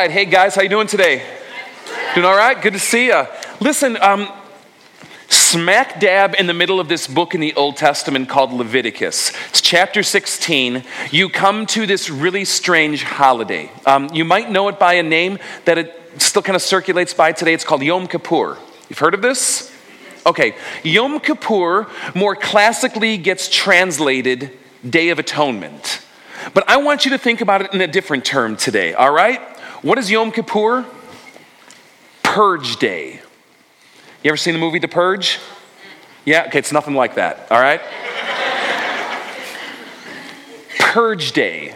Right, 0.00 0.10
hey 0.10 0.24
guys, 0.24 0.54
how 0.54 0.62
you 0.62 0.70
doing 0.70 0.86
today? 0.86 1.22
Doing 2.14 2.24
all 2.24 2.34
right? 2.34 2.58
Good 2.58 2.72
to 2.72 2.78
see 2.78 3.08
you. 3.08 3.26
Listen, 3.60 3.98
um, 4.00 4.32
smack 5.28 6.00
dab 6.00 6.34
in 6.38 6.46
the 6.46 6.54
middle 6.54 6.80
of 6.80 6.88
this 6.88 7.06
book 7.06 7.34
in 7.34 7.40
the 7.42 7.52
Old 7.52 7.76
Testament 7.76 8.26
called 8.26 8.50
Leviticus. 8.50 9.30
It's 9.50 9.60
chapter 9.60 10.02
16. 10.02 10.84
You 11.10 11.28
come 11.28 11.66
to 11.66 11.84
this 11.84 12.08
really 12.08 12.46
strange 12.46 13.02
holiday. 13.02 13.70
Um, 13.84 14.08
you 14.14 14.24
might 14.24 14.50
know 14.50 14.68
it 14.68 14.78
by 14.78 14.94
a 14.94 15.02
name 15.02 15.38
that 15.66 15.76
it 15.76 15.94
still 16.16 16.40
kind 16.40 16.56
of 16.56 16.62
circulates 16.62 17.12
by 17.12 17.32
today. 17.32 17.52
It's 17.52 17.64
called 17.64 17.82
Yom 17.82 18.06
Kippur. 18.06 18.56
You've 18.88 18.98
heard 18.98 19.12
of 19.12 19.20
this? 19.20 19.70
Okay, 20.24 20.54
Yom 20.82 21.20
Kippur 21.20 21.88
more 22.14 22.34
classically 22.34 23.18
gets 23.18 23.50
translated 23.50 24.50
Day 24.88 25.10
of 25.10 25.18
Atonement. 25.18 26.00
But 26.54 26.66
I 26.70 26.78
want 26.78 27.04
you 27.04 27.10
to 27.10 27.18
think 27.18 27.42
about 27.42 27.60
it 27.60 27.74
in 27.74 27.82
a 27.82 27.86
different 27.86 28.24
term 28.24 28.56
today, 28.56 28.94
all 28.94 29.12
right? 29.12 29.58
What 29.82 29.96
is 29.96 30.10
Yom 30.10 30.30
Kippur? 30.30 30.84
Purge 32.22 32.76
Day. 32.76 33.22
You 34.22 34.28
ever 34.28 34.36
seen 34.36 34.52
the 34.52 34.60
movie 34.60 34.78
The 34.78 34.88
Purge? 34.88 35.38
Yeah, 36.26 36.44
okay, 36.48 36.58
it's 36.58 36.70
nothing 36.70 36.94
like 36.94 37.14
that, 37.14 37.50
all 37.50 37.58
right? 37.58 37.80
Purge 40.78 41.32
Day. 41.32 41.74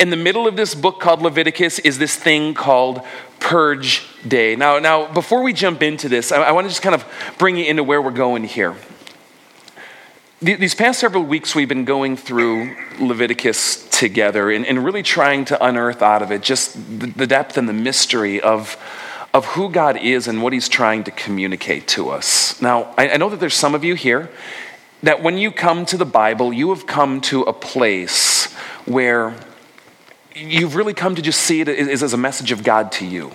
In 0.00 0.10
the 0.10 0.16
middle 0.16 0.48
of 0.48 0.56
this 0.56 0.74
book 0.74 0.98
called 0.98 1.22
Leviticus 1.22 1.78
is 1.78 1.98
this 1.98 2.16
thing 2.16 2.54
called 2.54 3.02
Purge 3.38 4.04
Day. 4.26 4.56
Now, 4.56 4.80
now 4.80 5.06
before 5.12 5.44
we 5.44 5.52
jump 5.52 5.80
into 5.80 6.08
this, 6.08 6.32
I, 6.32 6.42
I 6.42 6.50
want 6.50 6.64
to 6.64 6.70
just 6.70 6.82
kind 6.82 6.96
of 6.96 7.06
bring 7.38 7.56
you 7.56 7.66
into 7.66 7.84
where 7.84 8.02
we're 8.02 8.10
going 8.10 8.42
here. 8.42 8.74
These 10.42 10.74
past 10.74 11.00
several 11.00 11.22
weeks, 11.22 11.54
we've 11.54 11.68
been 11.68 11.84
going 11.84 12.16
through 12.16 12.76
Leviticus 12.98 13.88
together 13.88 14.50
and, 14.50 14.66
and 14.66 14.84
really 14.84 15.02
trying 15.02 15.44
to 15.46 15.64
unearth 15.64 16.02
out 16.02 16.22
of 16.22 16.32
it 16.32 16.42
just 16.42 16.74
the, 16.74 17.06
the 17.06 17.26
depth 17.26 17.56
and 17.56 17.68
the 17.68 17.72
mystery 17.72 18.40
of, 18.40 18.76
of 19.32 19.46
who 19.46 19.70
God 19.70 19.96
is 19.96 20.26
and 20.26 20.42
what 20.42 20.52
He's 20.52 20.68
trying 20.68 21.04
to 21.04 21.12
communicate 21.12 21.86
to 21.88 22.10
us. 22.10 22.60
Now, 22.60 22.92
I, 22.98 23.10
I 23.10 23.16
know 23.16 23.30
that 23.30 23.38
there's 23.38 23.54
some 23.54 23.74
of 23.74 23.84
you 23.84 23.94
here 23.94 24.28
that 25.04 25.22
when 25.22 25.38
you 25.38 25.52
come 25.52 25.86
to 25.86 25.96
the 25.96 26.04
Bible, 26.04 26.52
you 26.52 26.70
have 26.70 26.86
come 26.86 27.20
to 27.22 27.42
a 27.42 27.52
place 27.52 28.52
where 28.86 29.34
you've 30.34 30.74
really 30.74 30.94
come 30.94 31.14
to 31.14 31.22
just 31.22 31.40
see 31.42 31.60
it 31.60 31.68
as, 31.68 32.02
as 32.02 32.12
a 32.12 32.18
message 32.18 32.50
of 32.50 32.64
God 32.64 32.90
to 32.92 33.06
you. 33.06 33.30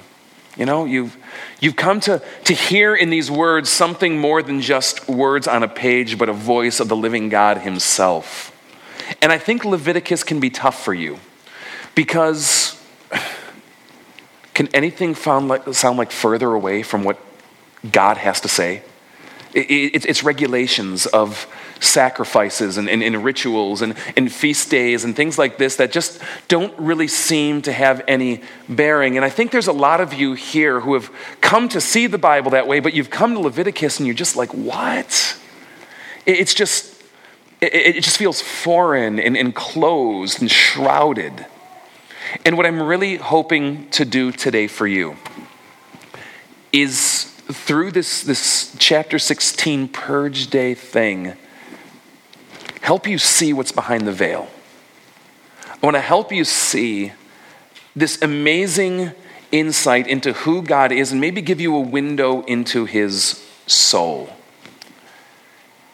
You 0.57 0.65
know, 0.65 0.85
you've, 0.85 1.15
you've 1.59 1.75
come 1.75 1.99
to, 2.01 2.21
to 2.45 2.53
hear 2.53 2.95
in 2.95 3.09
these 3.09 3.29
words 3.29 3.69
something 3.69 4.17
more 4.17 4.41
than 4.41 4.61
just 4.61 5.07
words 5.07 5.47
on 5.47 5.63
a 5.63 5.67
page, 5.67 6.17
but 6.17 6.29
a 6.29 6.33
voice 6.33 6.79
of 6.79 6.87
the 6.87 6.95
living 6.95 7.29
God 7.29 7.59
Himself. 7.59 8.55
And 9.21 9.31
I 9.31 9.37
think 9.37 9.65
Leviticus 9.65 10.23
can 10.23 10.39
be 10.39 10.49
tough 10.49 10.83
for 10.83 10.93
you 10.93 11.19
because 11.95 12.81
can 14.53 14.67
anything 14.73 15.15
like, 15.25 15.73
sound 15.73 15.97
like 15.97 16.11
further 16.11 16.53
away 16.53 16.83
from 16.83 17.03
what 17.03 17.17
God 17.91 18.17
has 18.17 18.41
to 18.41 18.47
say? 18.47 18.83
It, 19.53 20.05
it's 20.05 20.23
regulations 20.23 21.05
of 21.05 21.47
sacrifices 21.79 22.77
and, 22.77 22.89
and, 22.89 23.01
and 23.01 23.23
rituals 23.23 23.81
and, 23.81 23.95
and, 24.17 24.31
feast 24.31 24.69
days 24.69 25.03
and 25.03 25.15
things 25.15 25.37
like 25.37 25.57
this 25.57 25.77
that 25.77 25.91
just 25.91 26.21
don't 26.47 26.77
really 26.77 27.07
seem 27.07 27.61
to 27.61 27.71
have 27.71 28.01
any 28.07 28.41
bearing. 28.67 29.15
And 29.15 29.25
I 29.25 29.29
think 29.29 29.51
there's 29.51 29.67
a 29.67 29.73
lot 29.73 30.01
of 30.01 30.13
you 30.13 30.33
here 30.33 30.79
who 30.81 30.93
have 30.93 31.09
come 31.41 31.69
to 31.69 31.81
see 31.81 32.07
the 32.07 32.17
Bible 32.17 32.51
that 32.51 32.67
way, 32.67 32.79
but 32.79 32.93
you've 32.93 33.09
come 33.09 33.33
to 33.33 33.39
Leviticus 33.39 33.99
and 33.99 34.07
you're 34.07 34.15
just 34.15 34.35
like, 34.35 34.53
what? 34.53 35.37
It's 36.25 36.53
just, 36.53 37.01
it, 37.61 37.73
it 37.97 38.03
just 38.03 38.17
feels 38.17 38.41
foreign 38.41 39.19
and 39.19 39.35
enclosed 39.37 40.41
and 40.41 40.51
shrouded. 40.51 41.45
And 42.45 42.57
what 42.57 42.65
I'm 42.65 42.81
really 42.81 43.17
hoping 43.17 43.89
to 43.91 44.05
do 44.05 44.31
today 44.31 44.67
for 44.67 44.87
you 44.87 45.17
is 46.71 47.23
through 47.51 47.91
this, 47.91 48.21
this 48.21 48.75
chapter 48.77 49.17
16 49.17 49.87
purge 49.87 50.47
day 50.47 50.75
thing, 50.75 51.33
help 52.89 53.05
you 53.05 53.19
see 53.19 53.53
what's 53.53 53.71
behind 53.71 54.07
the 54.07 54.11
veil. 54.11 54.47
I 55.63 55.77
want 55.85 55.95
to 55.95 56.01
help 56.01 56.31
you 56.31 56.43
see 56.43 57.11
this 57.95 58.19
amazing 58.23 59.11
insight 59.51 60.07
into 60.07 60.33
who 60.33 60.63
God 60.63 60.91
is 60.91 61.11
and 61.11 61.21
maybe 61.21 61.39
give 61.43 61.61
you 61.61 61.75
a 61.75 61.79
window 61.79 62.41
into 62.45 62.85
his 62.85 63.45
soul. 63.67 64.33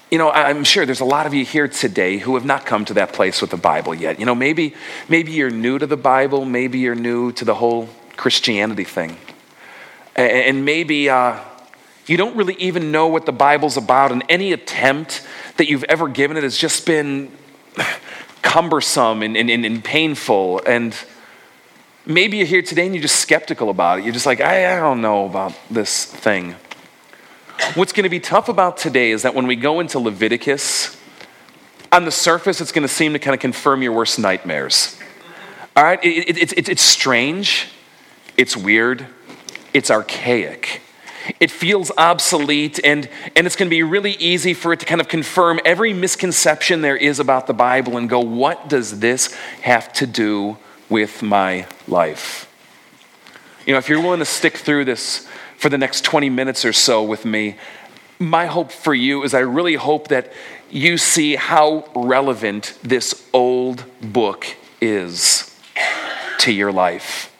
You 0.09 0.17
know, 0.17 0.31
I'm 0.31 0.63
sure 0.63 0.85
there's 0.85 1.01
a 1.01 1.11
lot 1.17 1.25
of 1.25 1.33
you 1.33 1.44
here 1.44 1.67
today 1.67 2.17
who 2.17 2.35
have 2.35 2.45
not 2.45 2.66
come 2.66 2.85
to 2.85 2.94
that 2.94 3.12
place 3.12 3.41
with 3.41 3.50
the 3.50 3.57
Bible 3.57 3.94
yet. 3.94 4.17
You 4.17 4.25
know, 4.25 4.33
maybe, 4.33 4.73
maybe 5.09 5.33
you're 5.33 5.50
new 5.50 5.77
to 5.77 5.85
the 5.85 5.97
Bible, 5.97 6.45
maybe 6.45 6.79
you're 6.79 6.95
new 6.95 7.33
to 7.33 7.44
the 7.44 7.56
whole 7.56 7.89
Christianity 8.16 8.85
thing. 8.85 9.17
And 10.16 10.63
maybe 10.63 11.09
uh, 11.09 11.41
you 12.07 12.16
don't 12.16 12.38
really 12.38 12.56
even 12.56 12.94
know 12.94 13.07
what 13.07 13.25
the 13.25 13.33
Bible's 13.33 13.75
about, 13.75 14.13
and 14.13 14.23
any 14.29 14.53
attempt 14.53 15.27
that 15.58 15.70
you've 15.70 15.84
ever 15.86 16.08
given 16.08 16.38
it 16.38 16.44
has 16.44 16.58
just 16.58 16.86
been 16.86 17.32
cumbersome 18.42 19.22
and, 19.24 19.36
and, 19.38 19.50
and 19.50 19.84
painful. 19.84 20.62
And 20.66 20.96
maybe 22.06 22.38
you're 22.38 22.46
here 22.46 22.62
today 22.62 22.86
and 22.86 22.96
you're 22.96 23.02
just 23.02 23.20
skeptical 23.20 23.70
about 23.70 24.00
it. 24.00 24.06
You're 24.06 24.14
just 24.14 24.26
like, 24.26 24.42
I, 24.42 24.78
I 24.78 24.80
don't 24.80 25.02
know 25.02 25.26
about 25.26 25.54
this 25.70 26.06
thing. 26.06 26.56
What's 27.76 27.94
going 27.94 28.04
to 28.04 28.10
be 28.10 28.20
tough 28.20 28.50
about 28.50 28.78
today 28.78 29.12
is 29.12 29.22
that 29.24 29.34
when 29.34 29.48
we 29.48 29.56
go 29.56 29.80
into 29.80 29.98
Leviticus, 30.00 30.98
on 31.92 32.04
the 32.04 32.12
surface, 32.12 32.60
it's 32.60 32.74
going 32.74 32.86
to 32.86 32.94
seem 32.94 33.14
to 33.14 33.20
kind 33.20 33.34
of 33.34 33.40
confirm 33.40 33.82
your 33.82 33.94
worst 33.94 34.20
nightmares. 34.20 35.00
All 35.76 35.84
right? 35.84 36.04
It, 36.04 36.38
it, 36.38 36.54
it, 36.58 36.70
it's 36.70 36.82
strange, 36.82 37.70
it's 38.38 38.58
weird, 38.58 39.08
it's 39.74 39.90
archaic 39.90 40.82
it 41.40 41.52
feels 41.52 41.91
obsolete, 41.97 42.80
and, 42.84 43.09
and 43.36 43.46
it's 43.47 43.56
going 43.56 43.68
to 43.68 43.75
be 43.75 43.84
really 43.84 44.13
easy 44.13 44.53
for 44.53 44.74
it 44.74 44.80
to 44.80 44.86
kind 44.86 45.02
of 45.02 45.08
confirm 45.08 45.59
every 45.66 45.94
misconception 45.94 46.81
there 46.81 46.96
is 46.96 47.19
about 47.19 47.47
the 47.47 47.53
Bible 47.53 47.97
and 47.97 48.09
go, 48.09 48.19
what 48.19 48.69
does 48.69 49.00
this 49.00 49.34
have 49.62 49.91
to 49.94 50.08
do 50.08 50.58
with 50.90 51.22
my 51.22 51.68
life? 51.88 52.52
You 53.66 53.74
know, 53.74 53.80
if 53.80 53.90
you're 53.90 54.02
willing 54.02 54.19
to 54.19 54.25
stick 54.25 54.58
through 54.58 54.86
this 54.86 55.28
for 55.58 55.69
the 55.69 55.78
next 55.78 56.03
20 56.03 56.30
minutes 56.30 56.66
or 56.66 56.74
so 56.74 57.03
with 57.03 57.25
me, 57.25 57.56
my 58.19 58.46
hope 58.46 58.72
for 58.72 58.94
you 58.94 59.24
is 59.24 59.34
I 59.34 59.40
really 59.40 59.75
hope 59.75 60.09
that 60.09 60.31
you 60.69 60.97
see 60.97 61.36
how 61.36 61.90
relevant 61.96 62.78
this 62.84 63.28
old 63.34 63.84
book 64.02 64.46
is 64.81 65.56
to 66.40 66.52
your 66.52 66.72
life. 66.72 67.34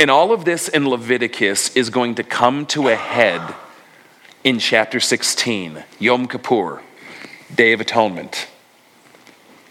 And 0.00 0.12
all 0.12 0.32
of 0.32 0.44
this 0.44 0.68
in 0.68 0.88
Leviticus 0.88 1.74
is 1.76 1.90
going 1.90 2.14
to 2.16 2.22
come 2.22 2.66
to 2.66 2.88
a 2.88 2.94
head 2.94 3.42
in 4.44 4.60
chapter 4.60 5.00
16, 5.00 5.82
Yom 5.98 6.28
Kippur, 6.28 6.80
Day 7.52 7.72
of 7.72 7.80
Atonement, 7.80 8.46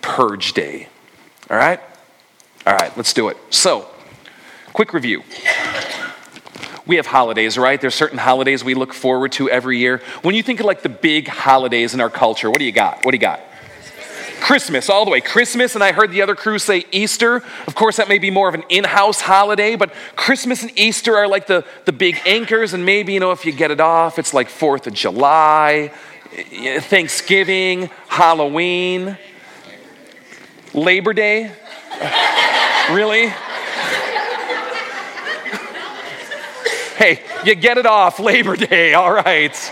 Purge 0.02 0.52
Day. 0.52 0.90
All 1.50 1.56
right? 1.56 1.80
All 2.66 2.76
right, 2.76 2.96
let's 2.98 3.14
do 3.14 3.30
it. 3.30 3.38
So, 3.52 3.88
quick 4.74 4.94
review. 4.94 5.24
We 6.86 6.98
have 6.98 7.06
holidays, 7.06 7.58
right? 7.58 7.80
There's 7.80 7.96
certain 7.96 8.18
holidays 8.18 8.66
we 8.66 8.74
look 8.74 8.94
forward 8.94 9.32
to 9.34 9.50
every 9.50 9.78
year. 9.78 10.02
When 10.24 10.36
you 10.36 10.44
think 10.44 10.60
of 10.60 10.66
like 10.66 10.84
the 10.84 10.90
big 10.90 11.30
holidays 11.30 11.94
in 11.94 12.02
our 12.02 12.10
culture, 12.10 12.50
what 12.50 12.60
do 12.60 12.66
you 12.66 12.74
got? 12.74 13.06
What 13.06 13.12
do 13.12 13.16
you 13.16 13.22
got? 13.22 13.40
Christmas, 14.42 14.90
all 14.90 15.06
the 15.06 15.12
way. 15.12 15.22
Christmas, 15.22 15.76
and 15.76 15.84
I 15.84 15.92
heard 15.92 16.12
the 16.12 16.22
other 16.22 16.36
crew 16.36 16.60
say 16.60 16.86
Easter. 16.92 17.44
Of 17.68 17.76
course, 17.76 17.98
that 17.98 18.08
may 18.08 18.18
be 18.20 18.32
more 18.32 18.48
of 18.48 18.56
an 18.56 18.64
in 18.70 18.84
house 18.84 19.22
holiday, 19.22 19.76
but 19.76 19.94
Christmas 20.16 20.64
and 20.64 20.72
Easter 20.78 21.16
are 21.16 21.28
like 21.28 21.48
the, 21.48 21.66
the 21.86 21.92
big 21.92 22.20
anchors, 22.26 22.74
and 22.74 22.86
maybe, 22.86 23.14
you 23.14 23.20
know, 23.20 23.32
if 23.32 23.46
you 23.46 23.52
get 23.52 23.72
it 23.72 23.80
off, 23.80 24.20
it's 24.20 24.34
like 24.34 24.48
4th 24.50 24.88
of 24.88 24.94
July, 24.94 25.92
Thanksgiving, 26.32 27.90
Halloween, 28.08 29.18
Labor 30.74 31.14
Day. 31.14 31.52
really? 32.92 33.28
hey, 36.98 37.22
you 37.44 37.56
get 37.56 37.78
it 37.78 37.86
off 37.86 38.20
Labor 38.20 38.56
Day, 38.56 38.94
all 38.94 39.12
right. 39.12 39.72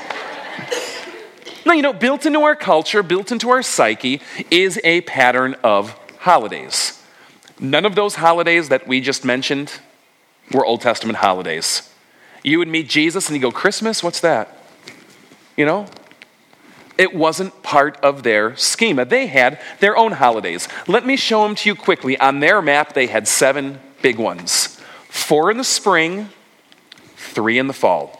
No, 1.65 1.73
you 1.73 1.81
know, 1.81 1.93
built 1.93 2.25
into 2.25 2.41
our 2.41 2.55
culture, 2.55 3.01
built 3.01 3.31
into 3.31 3.49
our 3.49 3.63
psyche, 3.63 4.21
is 4.51 4.79
a 4.83 5.01
pattern 5.01 5.55
of 5.63 5.91
holidays. 6.19 7.01
None 7.59 7.85
of 7.85 7.95
those 7.95 8.15
holidays 8.15 8.69
that 8.69 8.87
we 8.87 9.01
just 9.01 9.25
mentioned 9.25 9.73
were 10.51 10.65
Old 10.65 10.81
Testament 10.81 11.17
holidays. 11.17 11.91
You 12.43 12.59
would 12.59 12.67
meet 12.67 12.87
Jesus 12.87 13.27
and 13.27 13.35
you 13.35 13.41
go, 13.41 13.51
Christmas? 13.51 14.03
What's 14.03 14.19
that? 14.19 14.55
You 15.57 15.65
know? 15.65 15.87
It 16.97 17.13
wasn't 17.13 17.63
part 17.63 17.97
of 18.01 18.23
their 18.23 18.55
schema. 18.55 19.03
They 19.03 19.27
had 19.27 19.59
their 19.79 19.97
own 19.97 20.13
holidays. 20.13 20.67
Let 20.87 21.05
me 21.05 21.17
show 21.17 21.43
them 21.43 21.55
to 21.55 21.69
you 21.69 21.75
quickly. 21.75 22.17
On 22.19 22.39
their 22.39 22.61
map, 22.61 22.93
they 22.93 23.07
had 23.07 23.27
seven 23.27 23.79
big 24.01 24.17
ones 24.17 24.79
four 25.09 25.49
in 25.49 25.57
the 25.57 25.63
spring, 25.63 26.29
three 27.15 27.57
in 27.57 27.67
the 27.67 27.73
fall. 27.73 28.14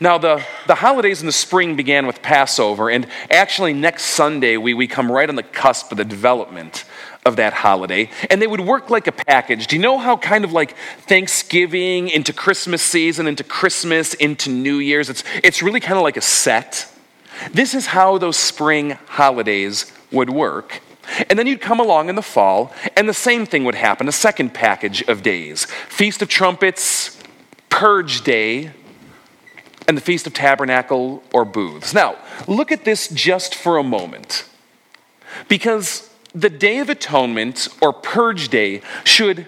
Now, 0.00 0.18
the, 0.18 0.44
the 0.66 0.74
holidays 0.74 1.20
in 1.20 1.26
the 1.26 1.32
spring 1.32 1.76
began 1.76 2.06
with 2.06 2.22
Passover, 2.22 2.90
and 2.90 3.06
actually, 3.30 3.72
next 3.72 4.04
Sunday, 4.04 4.56
we, 4.56 4.74
we 4.74 4.86
come 4.86 5.10
right 5.10 5.28
on 5.28 5.36
the 5.36 5.42
cusp 5.42 5.90
of 5.92 5.98
the 5.98 6.04
development 6.04 6.84
of 7.24 7.36
that 7.36 7.52
holiday, 7.52 8.10
and 8.30 8.42
they 8.42 8.46
would 8.46 8.60
work 8.60 8.90
like 8.90 9.06
a 9.06 9.12
package. 9.12 9.66
Do 9.68 9.76
you 9.76 9.82
know 9.82 9.98
how 9.98 10.16
kind 10.16 10.44
of 10.44 10.52
like 10.52 10.76
Thanksgiving 11.02 12.08
into 12.08 12.32
Christmas 12.32 12.82
season, 12.82 13.26
into 13.26 13.44
Christmas, 13.44 14.14
into 14.14 14.50
New 14.50 14.78
Year's, 14.78 15.08
it's, 15.08 15.22
it's 15.42 15.62
really 15.62 15.80
kind 15.80 15.96
of 15.96 16.02
like 16.02 16.16
a 16.16 16.22
set? 16.22 16.88
This 17.52 17.74
is 17.74 17.86
how 17.86 18.18
those 18.18 18.36
spring 18.36 18.98
holidays 19.06 19.92
would 20.10 20.30
work. 20.30 20.80
And 21.28 21.38
then 21.38 21.46
you'd 21.46 21.60
come 21.60 21.80
along 21.80 22.08
in 22.08 22.14
the 22.14 22.22
fall, 22.22 22.72
and 22.96 23.08
the 23.08 23.14
same 23.14 23.46
thing 23.46 23.64
would 23.64 23.74
happen 23.74 24.08
a 24.08 24.12
second 24.12 24.54
package 24.54 25.02
of 25.02 25.22
days 25.22 25.66
Feast 25.88 26.22
of 26.22 26.28
Trumpets, 26.28 27.18
Purge 27.68 28.22
Day, 28.22 28.72
and 29.88 29.96
the 29.96 30.00
Feast 30.00 30.26
of 30.26 30.34
Tabernacle 30.34 31.22
or 31.32 31.44
Booths. 31.44 31.92
Now, 31.94 32.16
look 32.46 32.72
at 32.72 32.84
this 32.84 33.08
just 33.08 33.54
for 33.54 33.78
a 33.78 33.82
moment. 33.82 34.44
Because 35.48 36.10
the 36.34 36.50
Day 36.50 36.78
of 36.78 36.88
Atonement 36.88 37.68
or 37.80 37.92
Purge 37.92 38.48
Day 38.48 38.82
should 39.04 39.46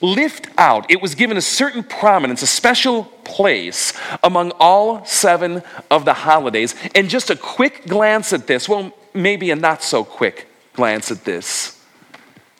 lift 0.00 0.48
out, 0.58 0.90
it 0.90 1.00
was 1.00 1.14
given 1.14 1.36
a 1.36 1.42
certain 1.42 1.82
prominence, 1.82 2.42
a 2.42 2.46
special 2.46 3.04
place 3.24 3.92
among 4.22 4.52
all 4.52 5.04
seven 5.04 5.62
of 5.90 6.04
the 6.04 6.14
holidays. 6.14 6.74
And 6.94 7.08
just 7.08 7.30
a 7.30 7.36
quick 7.36 7.86
glance 7.86 8.32
at 8.32 8.46
this, 8.46 8.68
well, 8.68 8.92
maybe 9.14 9.50
a 9.50 9.56
not 9.56 9.82
so 9.82 10.04
quick 10.04 10.48
glance 10.74 11.10
at 11.10 11.24
this, 11.24 11.82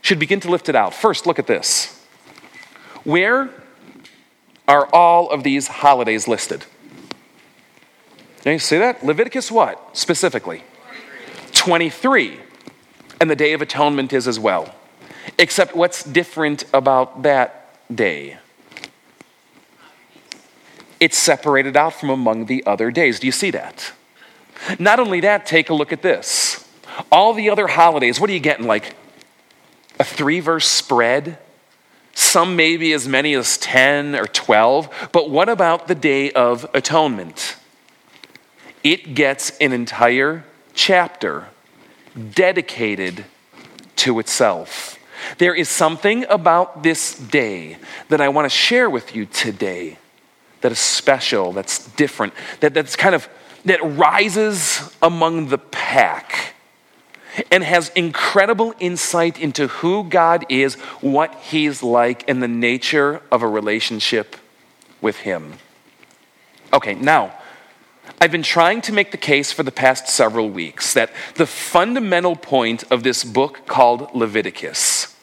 should 0.01 0.19
begin 0.19 0.41
to 0.41 0.51
lift 0.51 0.69
it 0.69 0.77
out. 0.77 0.95
First, 0.95 1.27
look 1.27 1.39
at 1.39 1.47
this. 1.47 1.93
Where 3.05 3.51
are 4.69 4.89
all 4.93 5.31
of 5.31 5.43
these 5.43 5.69
holidays 5.69 6.27
listed? 6.27 6.65
Can 8.47 8.53
you 8.53 8.59
see 8.61 8.79
that? 8.79 9.05
Leviticus 9.05 9.51
what 9.51 9.97
specifically? 9.99 10.63
23. 11.55 12.39
And 13.21 13.29
the 13.29 13.35
Day 13.35 13.55
of 13.55 13.61
Atonement 13.61 14.13
is 14.13 14.29
as 14.29 14.39
well. 14.39 14.73
Except 15.37 15.75
what's 15.75 16.05
different 16.05 16.63
about 16.73 17.25
that 17.25 17.77
day? 17.93 18.39
It's 21.01 21.19
separated 21.19 21.77
out 21.77 21.95
from 21.95 22.09
among 22.09 22.47
the 22.47 22.65
other 22.67 22.93
days. 22.93 23.19
Do 23.19 23.27
you 23.27 23.33
see 23.33 23.51
that? 23.51 23.93
Not 24.79 25.01
only 25.01 25.19
that, 25.23 25.45
take 25.45 25.69
a 25.69 25.75
look 25.75 25.93
at 25.93 26.03
this. 26.03 26.69
All 27.11 27.35
the 27.35 27.51
other 27.51 27.67
holidays, 27.67 28.21
what 28.21 28.31
are 28.31 28.33
you 28.33 28.39
getting? 28.39 28.69
Like 28.69 28.95
a 29.99 30.05
three 30.05 30.39
verse 30.39 30.69
spread? 30.69 31.39
Some 32.15 32.55
maybe 32.55 32.93
as 32.93 33.09
many 33.09 33.35
as 33.35 33.59
10 33.59 34.15
or 34.15 34.29
12. 34.29 35.09
But 35.11 35.31
what 35.31 35.49
about 35.49 35.89
the 35.89 35.97
Day 35.97 36.31
of 36.31 36.65
Atonement? 36.75 37.57
It 38.87 39.17
gets 39.17 39.51
an 39.59 39.73
entire 39.73 40.45
chapter 40.73 41.49
dedicated 42.35 43.25
to 43.97 44.21
itself. 44.21 44.97
There 45.39 45.57
is 45.57 45.69
something 45.69 46.25
about 46.29 46.85
this 46.85 47.19
day 47.19 47.79
that 48.11 48.21
I 48.21 48.29
want 48.29 48.45
to 48.45 48.49
share 48.49 48.89
with 48.89 49.17
you 49.17 49.27
today 49.27 49.99
that 50.61 50.71
is 50.71 50.79
special, 50.79 51.53
that's 51.53 51.89
different, 51.95 52.33
that, 52.61 52.75
that's 52.75 52.95
kind 52.95 53.17
of 53.17 53.29
that 53.65 53.81
rises 53.83 54.95
among 55.03 55.49
the 55.49 55.59
pack 55.59 56.55
and 57.51 57.65
has 57.65 57.89
incredible 57.97 58.73
insight 58.79 59.41
into 59.41 59.67
who 59.67 60.05
God 60.05 60.47
is, 60.49 60.77
what 61.01 61.35
He's 61.35 61.83
like, 61.83 62.29
and 62.29 62.41
the 62.41 62.47
nature 62.47 63.21
of 63.33 63.43
a 63.43 63.49
relationship 63.49 64.37
with 65.01 65.17
Him. 65.17 65.55
Okay, 66.73 66.95
now 66.95 67.33
I've 68.21 68.33
been 68.33 68.43
trying 68.43 68.81
to 68.83 68.93
make 68.93 69.11
the 69.11 69.19
case 69.19 69.53
for 69.53 69.63
the 69.63 69.73
past 69.73 70.09
several 70.09 70.49
weeks 70.49 70.95
that 70.95 71.11
the 71.35 71.47
fundamental 71.47 72.35
point 72.35 72.85
of 72.91 73.03
this 73.03 73.25
book 73.25 73.67
called 73.67 74.15
Leviticus 74.15 75.15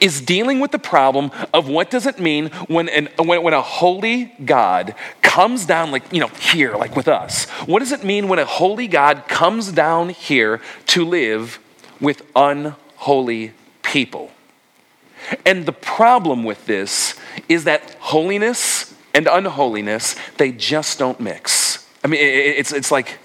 is 0.00 0.20
dealing 0.20 0.58
with 0.58 0.72
the 0.72 0.78
problem 0.78 1.30
of 1.52 1.68
what 1.68 1.90
does 1.90 2.06
it 2.06 2.18
mean 2.18 2.48
when, 2.66 2.88
an, 2.88 3.08
when, 3.18 3.42
when 3.42 3.54
a 3.54 3.62
holy 3.62 4.32
God 4.44 4.94
comes 5.22 5.66
down, 5.66 5.90
like, 5.90 6.10
you 6.12 6.20
know, 6.20 6.28
here, 6.28 6.74
like 6.74 6.96
with 6.96 7.08
us. 7.08 7.44
What 7.66 7.80
does 7.80 7.92
it 7.92 8.02
mean 8.04 8.28
when 8.28 8.38
a 8.38 8.44
holy 8.44 8.88
God 8.88 9.28
comes 9.28 9.70
down 9.70 10.08
here 10.08 10.60
to 10.88 11.04
live 11.04 11.60
with 12.00 12.22
unholy 12.34 13.52
people? 13.82 14.32
And 15.44 15.66
the 15.66 15.72
problem 15.72 16.42
with 16.42 16.66
this 16.66 17.14
is 17.48 17.64
that 17.64 17.96
holiness 18.00 18.94
and 19.14 19.26
unholiness, 19.26 20.16
they 20.38 20.52
just 20.52 20.98
don't 20.98 21.20
mix. 21.20 21.67
I 22.04 22.08
mean, 22.08 22.20
it's, 22.20 22.72
it's 22.72 22.90
like 22.90 23.18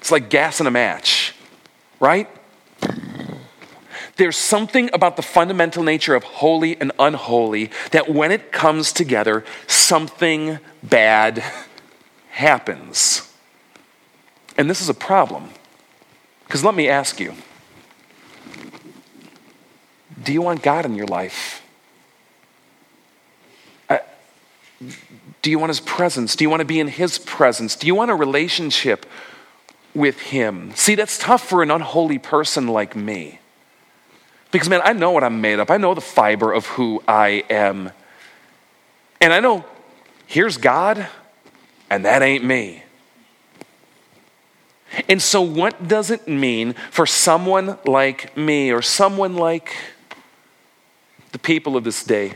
it's 0.00 0.10
like 0.10 0.30
gas 0.30 0.60
in 0.60 0.66
a 0.66 0.70
match, 0.70 1.34
right? 2.00 2.28
There's 4.16 4.36
something 4.36 4.90
about 4.92 5.16
the 5.16 5.22
fundamental 5.22 5.82
nature 5.82 6.14
of 6.14 6.24
holy 6.24 6.78
and 6.80 6.92
unholy 6.98 7.70
that 7.92 8.08
when 8.08 8.30
it 8.30 8.52
comes 8.52 8.92
together, 8.92 9.44
something 9.66 10.58
bad 10.82 11.42
happens. 12.30 13.32
And 14.58 14.68
this 14.68 14.80
is 14.80 14.88
a 14.88 14.94
problem. 14.94 15.50
Because 16.44 16.62
let 16.64 16.74
me 16.74 16.88
ask 16.88 17.18
you 17.18 17.34
do 20.22 20.32
you 20.32 20.42
want 20.42 20.62
God 20.62 20.84
in 20.84 20.94
your 20.94 21.06
life? 21.06 21.61
Do 25.42 25.50
you 25.50 25.58
want 25.58 25.70
his 25.70 25.80
presence? 25.80 26.36
Do 26.36 26.44
you 26.44 26.50
want 26.50 26.60
to 26.60 26.66
be 26.66 26.80
in 26.80 26.88
his 26.88 27.18
presence? 27.18 27.74
Do 27.76 27.86
you 27.86 27.94
want 27.94 28.10
a 28.10 28.14
relationship 28.14 29.06
with 29.94 30.20
him? 30.20 30.72
See, 30.74 30.94
that's 30.94 31.18
tough 31.18 31.46
for 31.46 31.62
an 31.62 31.70
unholy 31.70 32.18
person 32.18 32.68
like 32.68 32.94
me. 32.94 33.40
Because, 34.50 34.68
man, 34.68 34.80
I 34.84 34.92
know 34.92 35.10
what 35.10 35.24
I'm 35.24 35.40
made 35.40 35.58
up. 35.58 35.70
I 35.70 35.78
know 35.78 35.94
the 35.94 36.00
fiber 36.00 36.52
of 36.52 36.66
who 36.66 37.02
I 37.08 37.44
am. 37.50 37.90
And 39.20 39.32
I 39.32 39.40
know 39.40 39.64
here's 40.26 40.58
God, 40.58 41.06
and 41.90 42.04
that 42.04 42.22
ain't 42.22 42.44
me. 42.44 42.82
And 45.08 45.22
so, 45.22 45.40
what 45.40 45.88
does 45.88 46.10
it 46.10 46.28
mean 46.28 46.74
for 46.90 47.06
someone 47.06 47.78
like 47.86 48.36
me 48.36 48.70
or 48.70 48.82
someone 48.82 49.36
like 49.36 49.74
the 51.32 51.38
people 51.38 51.76
of 51.76 51.84
this 51.84 52.04
day? 52.04 52.34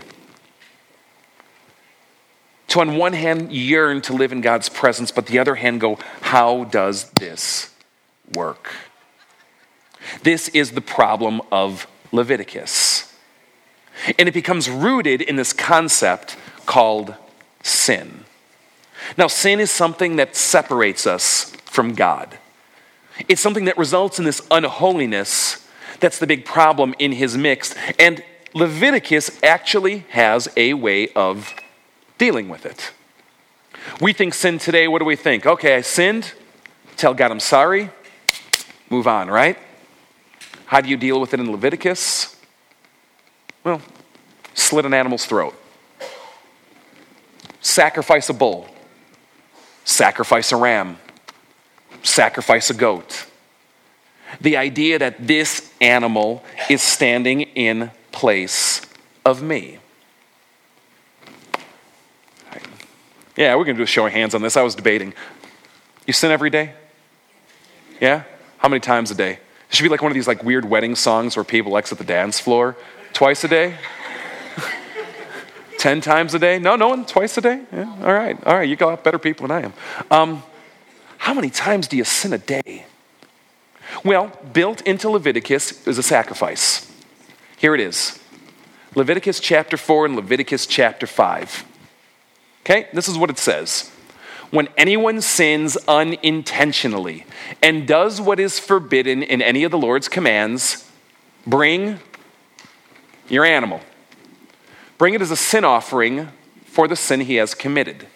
To, 2.68 2.80
on 2.80 2.96
one 2.96 3.12
hand, 3.12 3.52
yearn 3.52 4.00
to 4.02 4.12
live 4.12 4.32
in 4.32 4.40
God's 4.40 4.68
presence, 4.68 5.10
but 5.10 5.26
the 5.26 5.38
other 5.38 5.54
hand, 5.54 5.80
go, 5.80 5.98
how 6.22 6.64
does 6.64 7.10
this 7.12 7.72
work? 8.34 8.72
This 10.22 10.48
is 10.48 10.72
the 10.72 10.80
problem 10.80 11.40
of 11.52 11.86
Leviticus. 12.12 13.14
And 14.18 14.28
it 14.28 14.34
becomes 14.34 14.68
rooted 14.68 15.22
in 15.22 15.36
this 15.36 15.52
concept 15.52 16.36
called 16.66 17.14
sin. 17.62 18.24
Now, 19.16 19.26
sin 19.26 19.60
is 19.60 19.70
something 19.70 20.16
that 20.16 20.36
separates 20.36 21.06
us 21.06 21.52
from 21.64 21.94
God. 21.94 22.38
It's 23.28 23.40
something 23.40 23.64
that 23.64 23.78
results 23.78 24.18
in 24.18 24.24
this 24.24 24.42
unholiness 24.50 25.66
that's 26.00 26.18
the 26.18 26.26
big 26.26 26.44
problem 26.44 26.94
in 26.98 27.12
his 27.12 27.36
mix. 27.36 27.74
And 27.98 28.22
Leviticus 28.54 29.42
actually 29.42 29.98
has 30.10 30.48
a 30.56 30.74
way 30.74 31.08
of 31.10 31.54
dealing 32.18 32.48
with 32.48 32.66
it. 32.66 32.92
We 34.00 34.12
think 34.12 34.34
sin 34.34 34.58
today, 34.58 34.88
what 34.88 34.98
do 34.98 35.04
we 35.04 35.16
think? 35.16 35.46
Okay, 35.46 35.76
I 35.76 35.80
sinned, 35.80 36.32
tell 36.96 37.14
God 37.14 37.30
I'm 37.30 37.40
sorry, 37.40 37.90
move 38.90 39.06
on, 39.06 39.28
right? 39.28 39.58
How 40.66 40.80
do 40.80 40.88
you 40.88 40.96
deal 40.96 41.20
with 41.20 41.32
it 41.34 41.40
in 41.40 41.50
Leviticus? 41.50 42.36
Well, 43.62 43.80
slit 44.54 44.84
an 44.84 44.94
animal's 44.94 45.26
throat, 45.26 45.54
sacrifice 47.60 48.28
a 48.28 48.34
bull, 48.34 48.68
sacrifice 49.84 50.52
a 50.52 50.56
ram, 50.56 50.98
sacrifice 52.02 52.70
a 52.70 52.74
goat. 52.74 53.26
The 54.40 54.56
idea 54.56 54.98
that 54.98 55.26
this 55.26 55.72
animal 55.80 56.42
is 56.68 56.82
standing 56.82 57.42
in 57.42 57.90
place 58.10 58.82
of 59.24 59.42
me. 59.42 59.78
Yeah, 63.36 63.54
we're 63.54 63.64
going 63.64 63.76
to 63.76 63.80
do 63.80 63.84
a 63.84 63.86
show 63.86 64.06
of 64.06 64.12
hands 64.12 64.34
on 64.34 64.42
this. 64.42 64.56
I 64.56 64.62
was 64.62 64.74
debating. 64.74 65.12
You 66.06 66.12
sin 66.12 66.30
every 66.30 66.50
day? 66.50 66.72
Yeah? 68.00 68.24
How 68.58 68.68
many 68.68 68.80
times 68.80 69.10
a 69.10 69.14
day? 69.14 69.38
It 69.68 69.74
should 69.74 69.82
be 69.82 69.88
like 69.88 70.02
one 70.02 70.10
of 70.10 70.14
these 70.14 70.28
like 70.28 70.42
weird 70.42 70.64
wedding 70.64 70.94
songs 70.94 71.36
where 71.36 71.44
people 71.44 71.76
exit 71.76 71.98
the 71.98 72.04
dance 72.04 72.40
floor 72.40 72.76
twice 73.12 73.44
a 73.44 73.48
day. 73.48 73.76
Ten 75.78 76.00
times 76.00 76.34
a 76.34 76.38
day? 76.38 76.58
No, 76.58 76.76
no 76.76 76.88
one. 76.88 77.04
Twice 77.04 77.36
a 77.36 77.40
day? 77.40 77.62
Yeah. 77.72 77.96
All 78.02 78.12
right. 78.12 78.42
All 78.44 78.56
right. 78.56 78.68
You 78.68 78.76
got 78.76 79.04
better 79.04 79.18
people 79.18 79.46
than 79.46 79.56
I 79.56 79.66
am. 79.66 79.72
Um, 80.10 80.42
how 81.18 81.34
many 81.34 81.50
times 81.50 81.88
do 81.88 81.96
you 81.96 82.04
sin 82.04 82.32
a 82.32 82.38
day? 82.38 82.86
Well, 84.04 84.32
built 84.52 84.80
into 84.82 85.10
Leviticus 85.10 85.86
is 85.86 85.98
a 85.98 86.02
sacrifice. 86.02 86.90
Here 87.56 87.74
it 87.74 87.80
is 87.80 88.18
Leviticus 88.94 89.40
chapter 89.40 89.76
4 89.76 90.06
and 90.06 90.16
Leviticus 90.16 90.66
chapter 90.66 91.06
5. 91.06 91.64
Okay, 92.66 92.88
this 92.92 93.06
is 93.06 93.16
what 93.16 93.30
it 93.30 93.38
says 93.38 93.92
when 94.50 94.68
anyone 94.76 95.20
sins 95.20 95.76
unintentionally 95.86 97.24
and 97.62 97.86
does 97.86 98.20
what 98.20 98.40
is 98.40 98.58
forbidden 98.58 99.22
in 99.22 99.40
any 99.40 99.62
of 99.62 99.70
the 99.70 99.78
Lord's 99.78 100.08
commands, 100.08 100.90
bring 101.46 102.00
your 103.28 103.44
animal. 103.44 103.80
Bring 104.98 105.14
it 105.14 105.22
as 105.22 105.30
a 105.30 105.36
sin 105.36 105.64
offering 105.64 106.28
for 106.64 106.88
the 106.88 106.96
sin 106.96 107.20
he 107.20 107.36
has 107.36 107.54
committed. 107.54 108.08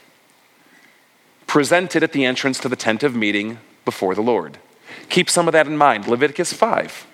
Present 1.46 1.94
it 1.94 2.02
at 2.02 2.12
the 2.12 2.24
entrance 2.24 2.58
to 2.58 2.68
the 2.68 2.76
tent 2.76 3.04
of 3.04 3.14
meeting 3.14 3.58
before 3.84 4.16
the 4.16 4.20
Lord. 4.20 4.58
Keep 5.10 5.30
some 5.30 5.46
of 5.46 5.52
that 5.52 5.68
in 5.68 5.76
mind. 5.76 6.08
Leviticus 6.08 6.52
5. 6.52 7.06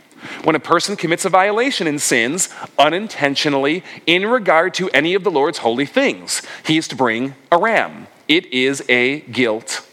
When 0.45 0.57
a 0.57 0.61
person 0.61 0.97
commits 0.97 1.25
a 1.25 1.29
violation 1.29 1.87
and 1.87 2.01
sins 2.01 2.49
unintentionally 2.79 3.83
in 4.07 4.27
regard 4.27 4.75
to 4.75 4.89
any 4.91 5.15
of 5.15 5.25
the 5.25 5.31
Lord's 5.31 5.59
holy 5.59 5.87
things, 5.87 6.43
he 6.65 6.77
is 6.77 6.89
to 6.89 6.97
bring 6.97 7.35
a 7.51 7.59
ram. 7.59 8.07
It 8.29 8.47
is 8.53 8.83
a 8.89 9.21
guilt 9.21 9.87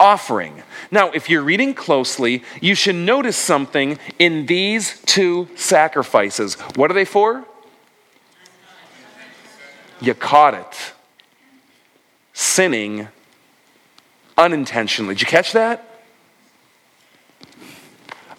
offering. 0.00 0.62
Now, 0.90 1.10
if 1.12 1.30
you're 1.30 1.42
reading 1.42 1.74
closely, 1.74 2.42
you 2.60 2.74
should 2.74 2.96
notice 2.96 3.36
something 3.36 3.98
in 4.18 4.46
these 4.46 5.00
two 5.02 5.48
sacrifices. 5.54 6.54
What 6.74 6.90
are 6.90 6.94
they 6.94 7.04
for? 7.04 7.44
You 10.00 10.14
caught 10.14 10.54
it. 10.54 10.92
Sinning 12.32 13.08
unintentionally. 14.36 15.14
Did 15.14 15.20
you 15.22 15.28
catch 15.28 15.52
that? 15.52 15.91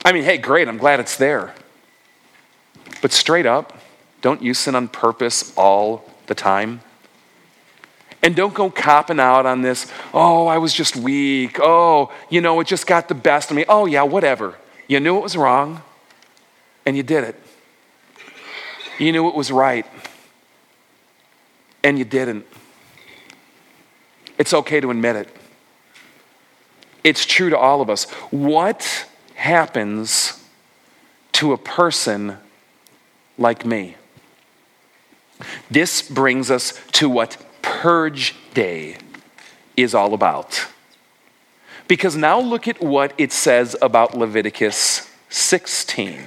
I 0.05 0.11
mean, 0.11 0.23
hey, 0.23 0.37
great, 0.37 0.67
I'm 0.67 0.77
glad 0.77 0.99
it's 0.99 1.15
there. 1.17 1.53
But 3.01 3.11
straight 3.11 3.45
up, 3.45 3.77
don't 4.21 4.41
you 4.41 4.53
sin 4.53 4.75
on 4.75 4.87
purpose 4.87 5.53
all 5.55 6.09
the 6.27 6.35
time? 6.35 6.81
And 8.21 8.35
don't 8.35 8.53
go 8.53 8.69
copping 8.69 9.19
out 9.19 9.45
on 9.45 9.61
this, 9.61 9.91
oh, 10.13 10.47
I 10.47 10.57
was 10.57 10.73
just 10.73 10.95
weak. 10.95 11.59
Oh, 11.61 12.11
you 12.29 12.39
know, 12.39 12.59
it 12.61 12.67
just 12.67 12.87
got 12.87 13.09
the 13.09 13.15
best 13.15 13.49
of 13.49 13.57
me. 13.57 13.65
Oh, 13.67 13.85
yeah, 13.85 14.03
whatever. 14.03 14.55
You 14.87 14.99
knew 14.99 15.17
it 15.17 15.23
was 15.23 15.35
wrong, 15.35 15.81
and 16.85 16.95
you 16.95 17.03
did 17.03 17.23
it. 17.25 17.39
You 18.99 19.11
knew 19.11 19.27
it 19.27 19.35
was 19.35 19.51
right, 19.51 19.85
and 21.83 21.99
you 21.99 22.05
didn't. 22.05 22.45
It's 24.37 24.53
okay 24.53 24.79
to 24.79 24.89
admit 24.89 25.15
it. 25.15 25.29
It's 27.03 27.25
true 27.25 27.49
to 27.49 27.57
all 27.57 27.81
of 27.81 27.89
us. 27.89 28.09
What 28.31 29.05
happens 29.43 30.41
to 31.33 31.51
a 31.51 31.57
person 31.57 32.37
like 33.37 33.65
me? 33.65 33.95
This 35.69 36.01
brings 36.01 36.49
us 36.49 36.79
to 36.93 37.09
what 37.09 37.35
Purge 37.61 38.35
Day 38.53 38.95
is 39.75 39.93
all 39.93 40.13
about. 40.13 40.67
Because 41.89 42.15
now 42.15 42.39
look 42.39 42.69
at 42.69 42.81
what 42.81 43.13
it 43.17 43.33
says 43.33 43.75
about 43.81 44.17
Leviticus 44.17 45.11
16. 45.29 46.21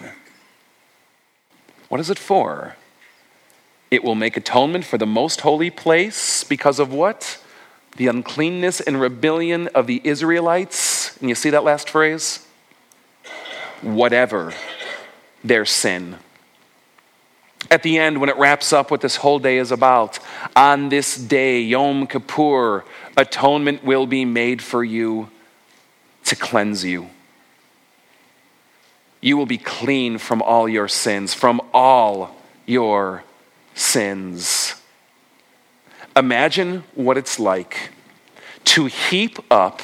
What 1.88 2.00
is 2.00 2.11
it 2.11 2.18
for? 2.18 2.76
It 3.90 4.04
will 4.04 4.14
make 4.14 4.37
atonement 4.37 4.85
for 4.85 4.99
the 4.99 5.06
most 5.06 5.40
holy 5.40 5.70
place 5.70 6.44
because 6.44 6.78
of 6.78 6.92
what? 6.92 7.42
The 7.96 8.08
uncleanness 8.08 8.82
and 8.82 9.00
rebellion 9.00 9.68
of 9.68 9.87
the 9.87 10.02
Israelites. 10.04 11.16
And 11.18 11.30
you 11.30 11.35
see 11.35 11.49
that 11.49 11.64
last 11.64 11.88
phrase? 11.88 12.45
Whatever 13.83 14.52
their 15.45 15.64
sin. 15.64 16.16
At 17.71 17.83
the 17.83 17.99
end, 17.99 18.21
when 18.21 18.28
it 18.28 18.37
wraps 18.37 18.73
up 18.73 18.90
what 18.90 19.00
this 19.00 19.16
whole 19.16 19.38
day 19.38 19.59
is 19.59 19.73
about, 19.73 20.18
on 20.54 20.88
this 20.88 21.16
day, 21.16 21.61
Yom 21.61 22.06
Kippur, 22.06 22.85
atonement 23.16 23.83
will 23.83 24.06
be 24.06 24.25
made 24.25 24.62
for 24.62 24.85
you 24.85 25.30
to 26.25 26.37
cleanse 26.37 26.85
you. 26.85 27.11
You 29.21 29.37
will 29.37 29.47
be 29.47 29.59
clean 29.59 30.18
from 30.18 30.42
all 30.42 30.68
your 30.68 30.87
sins, 30.87 31.35
from 31.35 31.61
all 31.73 32.37
your 32.66 33.25
sins. 33.75 34.75
Imagine 36.14 36.85
what 36.95 37.18
it's 37.18 37.40
like 37.40 37.90
to 38.64 38.87
heap 38.87 39.38
up 39.50 39.83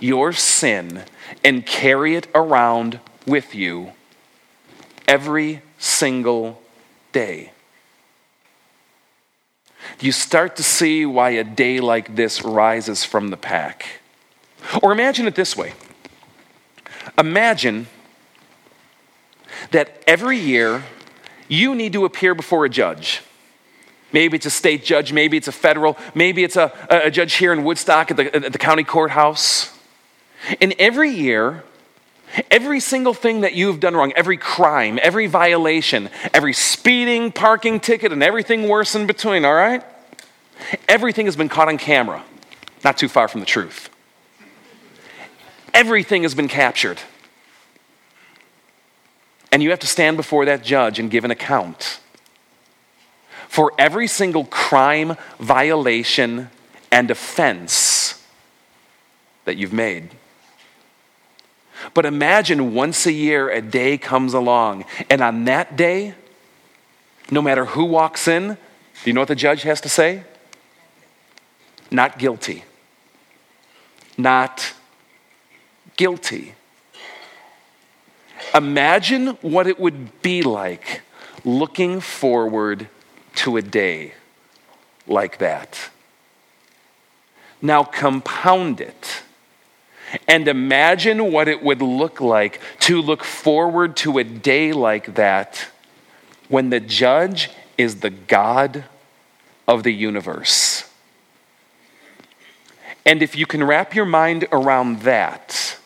your 0.00 0.32
sin 0.32 1.04
and 1.44 1.66
carry 1.66 2.14
it 2.14 2.28
around 2.34 3.00
with 3.28 3.54
you 3.54 3.92
every 5.06 5.62
single 5.78 6.60
day. 7.12 7.52
You 10.00 10.12
start 10.12 10.56
to 10.56 10.62
see 10.62 11.06
why 11.06 11.30
a 11.30 11.44
day 11.44 11.80
like 11.80 12.16
this 12.16 12.42
rises 12.42 13.04
from 13.04 13.28
the 13.28 13.36
pack. 13.36 14.00
Or 14.82 14.92
imagine 14.92 15.26
it 15.26 15.34
this 15.34 15.56
way 15.56 15.74
Imagine 17.16 17.86
that 19.70 20.02
every 20.06 20.38
year 20.38 20.84
you 21.48 21.74
need 21.74 21.92
to 21.94 22.04
appear 22.04 22.34
before 22.34 22.64
a 22.64 22.68
judge. 22.68 23.22
Maybe 24.12 24.36
it's 24.36 24.46
a 24.46 24.50
state 24.50 24.84
judge, 24.84 25.12
maybe 25.12 25.36
it's 25.36 25.48
a 25.48 25.52
federal, 25.52 25.98
maybe 26.14 26.44
it's 26.44 26.56
a, 26.56 26.72
a 26.88 27.10
judge 27.10 27.34
here 27.34 27.52
in 27.52 27.64
Woodstock 27.64 28.10
at 28.10 28.16
the, 28.16 28.34
at 28.34 28.52
the 28.52 28.58
county 28.58 28.84
courthouse. 28.84 29.76
And 30.60 30.74
every 30.78 31.10
year, 31.10 31.64
Every 32.50 32.80
single 32.80 33.14
thing 33.14 33.40
that 33.40 33.54
you've 33.54 33.80
done 33.80 33.94
wrong, 33.94 34.12
every 34.14 34.36
crime, 34.36 34.98
every 35.02 35.26
violation, 35.26 36.10
every 36.34 36.52
speeding, 36.52 37.32
parking 37.32 37.80
ticket, 37.80 38.12
and 38.12 38.22
everything 38.22 38.68
worse 38.68 38.94
in 38.94 39.06
between, 39.06 39.44
all 39.44 39.54
right? 39.54 39.82
Everything 40.88 41.26
has 41.26 41.36
been 41.36 41.48
caught 41.48 41.68
on 41.68 41.78
camera, 41.78 42.24
not 42.84 42.98
too 42.98 43.08
far 43.08 43.28
from 43.28 43.40
the 43.40 43.46
truth. 43.46 43.88
Everything 45.72 46.22
has 46.22 46.34
been 46.34 46.48
captured. 46.48 47.00
And 49.50 49.62
you 49.62 49.70
have 49.70 49.78
to 49.80 49.86
stand 49.86 50.16
before 50.16 50.44
that 50.44 50.62
judge 50.62 50.98
and 50.98 51.10
give 51.10 51.24
an 51.24 51.30
account 51.30 52.00
for 53.48 53.72
every 53.78 54.06
single 54.06 54.44
crime, 54.44 55.16
violation, 55.40 56.50
and 56.92 57.10
offense 57.10 58.22
that 59.46 59.56
you've 59.56 59.72
made. 59.72 60.10
But 61.94 62.06
imagine 62.06 62.74
once 62.74 63.06
a 63.06 63.12
year 63.12 63.50
a 63.50 63.60
day 63.60 63.98
comes 63.98 64.34
along, 64.34 64.84
and 65.08 65.20
on 65.20 65.44
that 65.44 65.76
day, 65.76 66.14
no 67.30 67.42
matter 67.42 67.64
who 67.66 67.84
walks 67.84 68.26
in, 68.26 68.48
do 68.48 68.56
you 69.04 69.12
know 69.12 69.20
what 69.20 69.28
the 69.28 69.34
judge 69.34 69.62
has 69.62 69.80
to 69.82 69.88
say? 69.88 70.24
Not 71.90 72.18
guilty. 72.18 72.64
Not 74.16 74.74
guilty. 75.96 76.54
Imagine 78.54 79.28
what 79.40 79.66
it 79.66 79.78
would 79.78 80.22
be 80.22 80.42
like 80.42 81.02
looking 81.44 82.00
forward 82.00 82.88
to 83.36 83.56
a 83.56 83.62
day 83.62 84.14
like 85.06 85.38
that. 85.38 85.90
Now 87.60 87.84
compound 87.84 88.80
it 88.80 89.22
and 90.26 90.48
imagine 90.48 91.32
what 91.32 91.48
it 91.48 91.62
would 91.62 91.82
look 91.82 92.20
like 92.20 92.60
to 92.80 93.00
look 93.00 93.24
forward 93.24 93.96
to 93.98 94.18
a 94.18 94.24
day 94.24 94.72
like 94.72 95.14
that 95.14 95.68
when 96.48 96.70
the 96.70 96.80
judge 96.80 97.50
is 97.76 98.00
the 98.00 98.10
God 98.10 98.84
of 99.66 99.82
the 99.82 99.92
universe. 99.92 100.84
And 103.04 103.22
if 103.22 103.36
you 103.36 103.46
can 103.46 103.64
wrap 103.64 103.94
your 103.94 104.04
mind 104.04 104.46
around 104.52 105.00
that, 105.00 105.78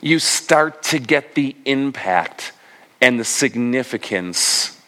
you 0.00 0.18
start 0.18 0.82
to 0.84 0.98
get 0.98 1.34
the 1.34 1.56
impact 1.64 2.52
and 3.00 3.18
the 3.18 3.24
significance 3.24 4.80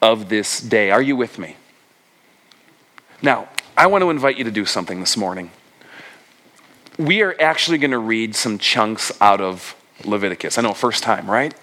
of 0.00 0.28
this 0.28 0.60
day. 0.60 0.90
Are 0.90 1.02
you 1.02 1.16
with 1.16 1.38
me? 1.38 1.56
Now, 3.20 3.48
I 3.76 3.86
want 3.86 4.02
to 4.02 4.10
invite 4.10 4.36
you 4.36 4.44
to 4.44 4.50
do 4.50 4.64
something 4.64 5.00
this 5.00 5.16
morning 5.16 5.50
we 6.98 7.22
are 7.22 7.34
actually 7.40 7.78
going 7.78 7.90
to 7.92 7.98
read 7.98 8.34
some 8.34 8.58
chunks 8.58 9.12
out 9.20 9.40
of 9.40 9.74
Leviticus. 10.04 10.58
I 10.58 10.62
know, 10.62 10.74
first 10.74 11.02
time, 11.02 11.30
right? 11.30 11.54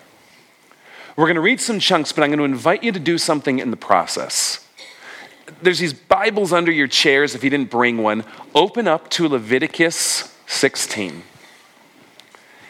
We're 1.16 1.26
going 1.26 1.36
to 1.36 1.42
read 1.42 1.60
some 1.60 1.80
chunks, 1.80 2.12
but 2.12 2.24
I'm 2.24 2.30
going 2.30 2.40
to 2.40 2.46
invite 2.46 2.84
you 2.84 2.92
to 2.92 3.00
do 3.00 3.18
something 3.18 3.60
in 3.60 3.72
the 3.72 3.78
process. 3.78 4.66
There's 5.62 5.80
these 5.80 5.94
Bibles 5.94 6.54
under 6.54 6.72
your 6.72 6.88
chairs 6.88 7.36
if 7.36 7.44
you 7.44 7.50
didn't 7.50 7.70
bring 7.70 7.98
one. 7.98 8.24
Open 8.56 8.88
up 8.88 9.10
to 9.12 9.28
Leviticus 9.28 10.36
16. 10.48 11.24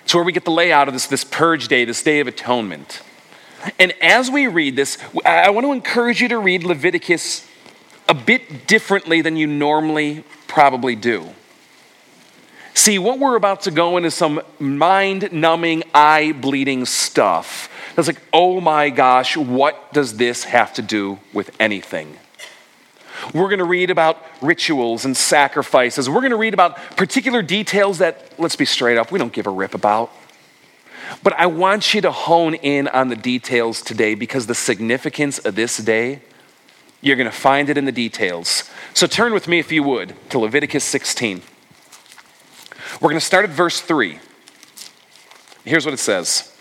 It's 0.03 0.15
where 0.15 0.23
we 0.23 0.31
get 0.31 0.45
the 0.45 0.51
layout 0.51 0.87
of 0.87 0.93
this, 0.93 1.05
this 1.05 1.23
purge 1.23 1.67
day, 1.67 1.85
this 1.85 2.01
day 2.01 2.19
of 2.19 2.27
atonement. 2.27 3.03
And 3.77 3.93
as 4.01 4.31
we 4.31 4.47
read 4.47 4.75
this, 4.75 4.97
I 5.25 5.49
want 5.51 5.65
to 5.65 5.71
encourage 5.71 6.21
you 6.21 6.29
to 6.29 6.39
read 6.39 6.63
Leviticus 6.63 7.47
a 8.07 8.15
bit 8.15 8.65
differently 8.65 9.21
than 9.21 9.37
you 9.37 9.45
normally 9.45 10.23
probably 10.47 10.95
do. 10.95 11.29
See, 12.79 12.97
what 12.97 13.19
we're 13.19 13.35
about 13.35 13.63
to 13.63 13.71
go 13.71 13.97
into 13.97 14.09
some 14.09 14.41
mind 14.57 15.33
numbing, 15.33 15.83
eye 15.93 16.31
bleeding 16.31 16.85
stuff. 16.85 17.69
It's 17.97 18.07
like, 18.07 18.21
oh 18.31 18.61
my 18.61 18.89
gosh, 18.89 19.35
what 19.35 19.91
does 19.91 20.15
this 20.15 20.45
have 20.45 20.73
to 20.75 20.81
do 20.81 21.19
with 21.33 21.53
anything? 21.59 22.17
We're 23.33 23.49
going 23.49 23.59
to 23.59 23.65
read 23.65 23.89
about 23.89 24.25
rituals 24.41 25.03
and 25.03 25.17
sacrifices. 25.17 26.09
We're 26.09 26.21
going 26.21 26.31
to 26.31 26.37
read 26.37 26.53
about 26.53 26.77
particular 26.95 27.41
details 27.41 27.97
that, 27.97 28.39
let's 28.39 28.55
be 28.55 28.63
straight 28.63 28.97
up, 28.97 29.11
we 29.11 29.19
don't 29.19 29.33
give 29.33 29.45
a 29.45 29.51
rip 29.51 29.75
about. 29.75 30.09
But 31.21 31.33
I 31.33 31.47
want 31.47 31.93
you 31.93 31.99
to 31.99 32.13
hone 32.13 32.53
in 32.53 32.87
on 32.87 33.09
the 33.09 33.17
details 33.17 33.81
today 33.81 34.15
because 34.15 34.47
the 34.47 34.55
significance 34.55 35.37
of 35.37 35.55
this 35.55 35.75
day, 35.75 36.21
you're 37.01 37.17
going 37.17 37.29
to 37.29 37.37
find 37.37 37.67
it 37.69 37.77
in 37.77 37.83
the 37.83 37.91
details. 37.91 38.69
So 38.93 39.05
turn 39.05 39.33
with 39.33 39.49
me, 39.49 39.59
if 39.59 39.69
you 39.69 39.83
would, 39.83 40.15
to 40.29 40.39
Leviticus 40.39 40.85
16. 40.85 41.41
We're 42.99 43.09
going 43.09 43.19
to 43.19 43.25
start 43.25 43.45
at 43.45 43.51
verse 43.51 43.81
3. 43.81 44.19
Here's 45.63 45.85
what 45.85 45.93
it 45.93 45.99
says. 45.99 46.51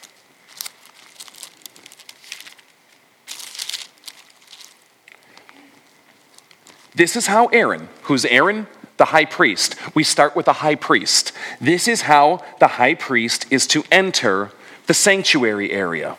This 6.94 7.14
is 7.14 7.28
how 7.28 7.46
Aaron, 7.46 7.88
who's 8.02 8.24
Aaron? 8.24 8.66
The 8.96 9.06
high 9.06 9.24
priest. 9.24 9.76
We 9.94 10.02
start 10.02 10.34
with 10.34 10.46
the 10.46 10.54
high 10.54 10.74
priest. 10.74 11.32
This 11.60 11.86
is 11.86 12.02
how 12.02 12.44
the 12.58 12.66
high 12.66 12.94
priest 12.94 13.46
is 13.50 13.68
to 13.68 13.84
enter 13.92 14.50
the 14.88 14.94
sanctuary 14.94 15.70
area, 15.70 16.16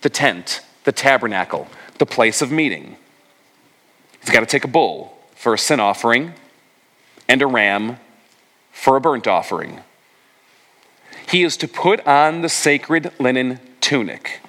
the 0.00 0.08
tent, 0.08 0.62
the 0.84 0.92
tabernacle, 0.92 1.68
the 1.98 2.06
place 2.06 2.40
of 2.40 2.50
meeting. 2.50 2.96
He's 4.20 4.30
got 4.30 4.40
to 4.40 4.46
take 4.46 4.64
a 4.64 4.68
bull 4.68 5.18
for 5.34 5.52
a 5.52 5.58
sin 5.58 5.80
offering 5.80 6.32
and 7.28 7.42
a 7.42 7.46
ram 7.46 7.98
for 8.82 8.96
a 8.96 9.00
burnt 9.00 9.28
offering. 9.28 9.78
He 11.30 11.44
is 11.44 11.56
to 11.58 11.68
put 11.68 12.04
on 12.04 12.42
the 12.42 12.48
sacred 12.48 13.12
linen 13.20 13.60
tunic 13.80 14.40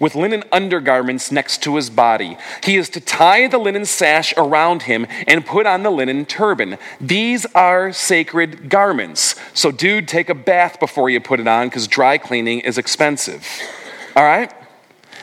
with 0.00 0.16
linen 0.16 0.42
undergarments 0.50 1.30
next 1.30 1.62
to 1.62 1.76
his 1.76 1.88
body. 1.88 2.36
He 2.64 2.76
is 2.76 2.88
to 2.90 3.00
tie 3.00 3.46
the 3.46 3.58
linen 3.58 3.84
sash 3.84 4.34
around 4.36 4.82
him 4.82 5.06
and 5.28 5.46
put 5.46 5.66
on 5.66 5.84
the 5.84 5.90
linen 5.90 6.26
turban. 6.26 6.78
These 7.00 7.46
are 7.54 7.92
sacred 7.92 8.68
garments. 8.68 9.36
So, 9.54 9.70
dude, 9.70 10.08
take 10.08 10.28
a 10.28 10.34
bath 10.34 10.80
before 10.80 11.08
you 11.08 11.20
put 11.20 11.38
it 11.38 11.46
on 11.46 11.68
because 11.68 11.86
dry 11.86 12.18
cleaning 12.18 12.58
is 12.60 12.76
expensive. 12.76 13.46
All 14.16 14.24
right? 14.24 14.52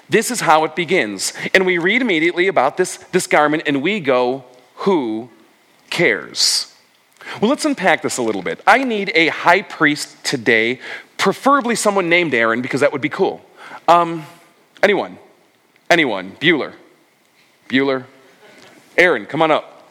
This 0.08 0.32
is 0.32 0.40
how 0.40 0.64
it 0.64 0.74
begins. 0.74 1.34
And 1.54 1.66
we 1.66 1.80
read 1.80 2.02
immediately 2.02 2.48
about 2.48 2.78
this, 2.78 2.96
this 3.12 3.28
garment 3.28 3.64
and 3.66 3.82
we 3.82 4.00
go, 4.00 4.46
Who 4.76 5.30
cares? 5.90 6.72
Well, 7.42 7.50
let's 7.50 7.66
unpack 7.66 8.02
this 8.02 8.18
a 8.18 8.22
little 8.22 8.42
bit. 8.42 8.62
I 8.68 8.84
need 8.84 9.12
a 9.16 9.28
high 9.28 9.62
priest 9.62 10.24
today, 10.24 10.80
preferably 11.18 11.76
someone 11.76 12.10
named 12.10 12.34
Aaron, 12.34 12.62
because 12.62 12.82
that 12.82 12.92
would 12.92 13.02
be 13.02 13.10
cool. 13.10 13.44
Um, 13.88 14.26
Anyone? 14.86 15.18
Anyone? 15.90 16.34
Bueller? 16.34 16.74
Bueller? 17.68 18.06
Aaron, 18.96 19.26
come 19.26 19.42
on 19.42 19.50
up. 19.50 19.90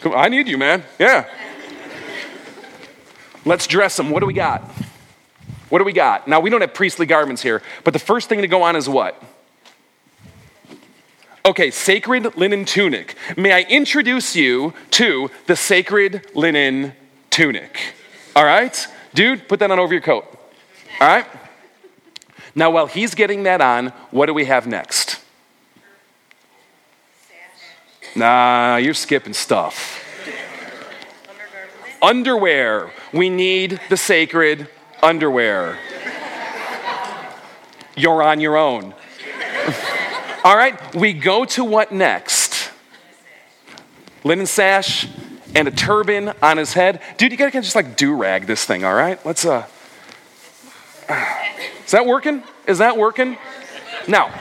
Come, 0.00 0.12
I 0.14 0.28
need 0.28 0.46
you, 0.46 0.58
man. 0.58 0.84
Yeah. 0.98 1.26
Let's 3.46 3.66
dress 3.66 3.98
him. 3.98 4.10
What 4.10 4.20
do 4.20 4.26
we 4.26 4.34
got? 4.34 4.60
What 5.70 5.78
do 5.78 5.84
we 5.84 5.94
got? 5.94 6.28
Now, 6.28 6.40
we 6.40 6.50
don't 6.50 6.60
have 6.60 6.74
priestly 6.74 7.06
garments 7.06 7.40
here, 7.40 7.62
but 7.82 7.94
the 7.94 7.98
first 7.98 8.28
thing 8.28 8.42
to 8.42 8.46
go 8.46 8.62
on 8.62 8.76
is 8.76 8.90
what? 8.90 9.22
Okay, 11.44 11.72
sacred 11.72 12.36
linen 12.36 12.64
tunic. 12.64 13.16
May 13.36 13.52
I 13.52 13.62
introduce 13.62 14.36
you 14.36 14.74
to 14.92 15.28
the 15.46 15.56
sacred 15.56 16.24
linen 16.34 16.92
tunic? 17.30 17.80
All 18.36 18.44
right? 18.44 18.86
Dude, 19.12 19.48
put 19.48 19.58
that 19.58 19.70
on 19.70 19.80
over 19.80 19.92
your 19.92 20.02
coat. 20.02 20.24
All 21.00 21.08
right? 21.08 21.26
Now, 22.54 22.70
while 22.70 22.86
he's 22.86 23.16
getting 23.16 23.42
that 23.42 23.60
on, 23.60 23.88
what 24.12 24.26
do 24.26 24.34
we 24.34 24.44
have 24.44 24.68
next? 24.68 25.20
Nah, 28.14 28.76
you're 28.76 28.94
skipping 28.94 29.32
stuff. 29.32 29.98
underwear. 32.00 32.90
We 33.12 33.30
need 33.30 33.80
the 33.88 33.96
sacred 33.96 34.68
underwear. 35.02 35.78
You're 37.96 38.22
on 38.22 38.40
your 38.40 38.56
own. 38.56 38.94
All 40.44 40.56
right, 40.56 40.94
we 40.94 41.12
go 41.12 41.44
to 41.44 41.64
what 41.64 41.92
next? 41.92 42.70
Linen 44.24 44.46
sash 44.46 45.06
and 45.54 45.68
a 45.68 45.70
turban 45.70 46.32
on 46.42 46.56
his 46.56 46.72
head. 46.72 47.00
Dude, 47.16 47.32
you 47.32 47.38
gotta 47.38 47.50
just 47.50 47.76
like 47.76 47.96
do 47.96 48.14
rag 48.14 48.46
this 48.46 48.64
thing, 48.64 48.84
all 48.84 48.94
right? 48.94 49.24
Let's, 49.24 49.44
uh, 49.44 49.66
is 51.84 51.90
that 51.92 52.06
working? 52.06 52.42
Is 52.66 52.78
that 52.78 52.96
working? 52.96 53.36
Now, 54.08 54.32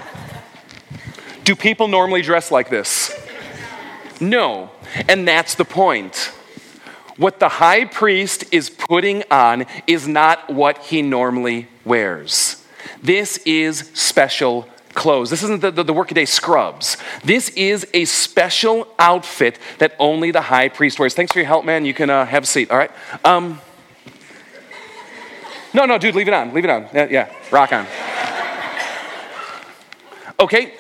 do 1.44 1.56
people 1.56 1.88
normally 1.88 2.22
dress 2.22 2.52
like 2.52 2.70
this? 2.70 3.14
No. 4.20 4.72
And 5.08 5.28
that's 5.28 5.56
the 5.56 5.66
point. 5.66 6.32
What 7.18 7.40
the 7.40 7.50
high 7.50 7.86
priest 7.86 8.46
is 8.52 8.70
putting 8.70 9.24
on 9.30 9.66
is 9.86 10.08
not 10.08 10.50
what 10.50 10.78
he 10.80 11.02
normally 11.02 11.68
wears. 11.86 12.66
This 13.02 13.38
is 13.40 13.92
special 13.94 14.68
clothes. 14.94 15.30
This 15.30 15.44
isn't 15.44 15.62
the, 15.62 15.72
the, 15.72 15.84
the, 15.84 15.94
workaday 15.94 16.26
scrubs. 16.26 16.98
This 17.24 17.50
is 17.50 17.88
a 17.94 18.06
special 18.06 18.88
outfit 19.00 19.60
that 19.80 19.96
only 20.00 20.32
the 20.32 20.42
high 20.42 20.70
priest 20.70 21.00
wears. 21.00 21.14
Thanks 21.14 21.32
for 21.32 21.40
your 21.40 21.48
help, 21.48 21.66
man. 21.66 21.86
You 21.86 21.94
can 21.94 22.10
uh, 22.10 22.26
have 22.26 22.44
a 22.44 22.46
seat, 22.46 22.72
all 22.72 22.78
right? 22.78 22.92
Um, 23.24 23.60
no, 25.74 25.86
no, 25.86 25.98
dude, 25.98 26.16
leave 26.16 26.28
it 26.28 26.34
on. 26.34 26.54
Leave 26.54 26.66
it 26.66 26.70
on. 26.70 26.88
Yeah, 26.94 27.08
yeah 27.10 27.34
rock 27.52 27.72
on. 27.72 27.88
Okay, 30.40 30.74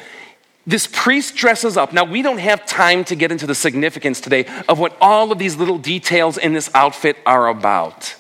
this 0.65 0.87
priest 0.91 1.35
dresses 1.35 1.77
up. 1.77 1.93
Now, 1.93 2.03
we 2.03 2.21
don't 2.21 2.39
have 2.39 2.65
time 2.65 3.03
to 3.05 3.15
get 3.15 3.31
into 3.31 3.47
the 3.47 3.55
significance 3.55 4.19
today 4.19 4.45
of 4.67 4.79
what 4.79 4.97
all 4.99 5.31
of 5.31 5.37
these 5.37 5.55
little 5.55 5.77
details 5.77 6.37
in 6.37 6.53
this 6.53 6.69
outfit 6.73 7.17
are 7.25 7.47
about. 7.47 8.15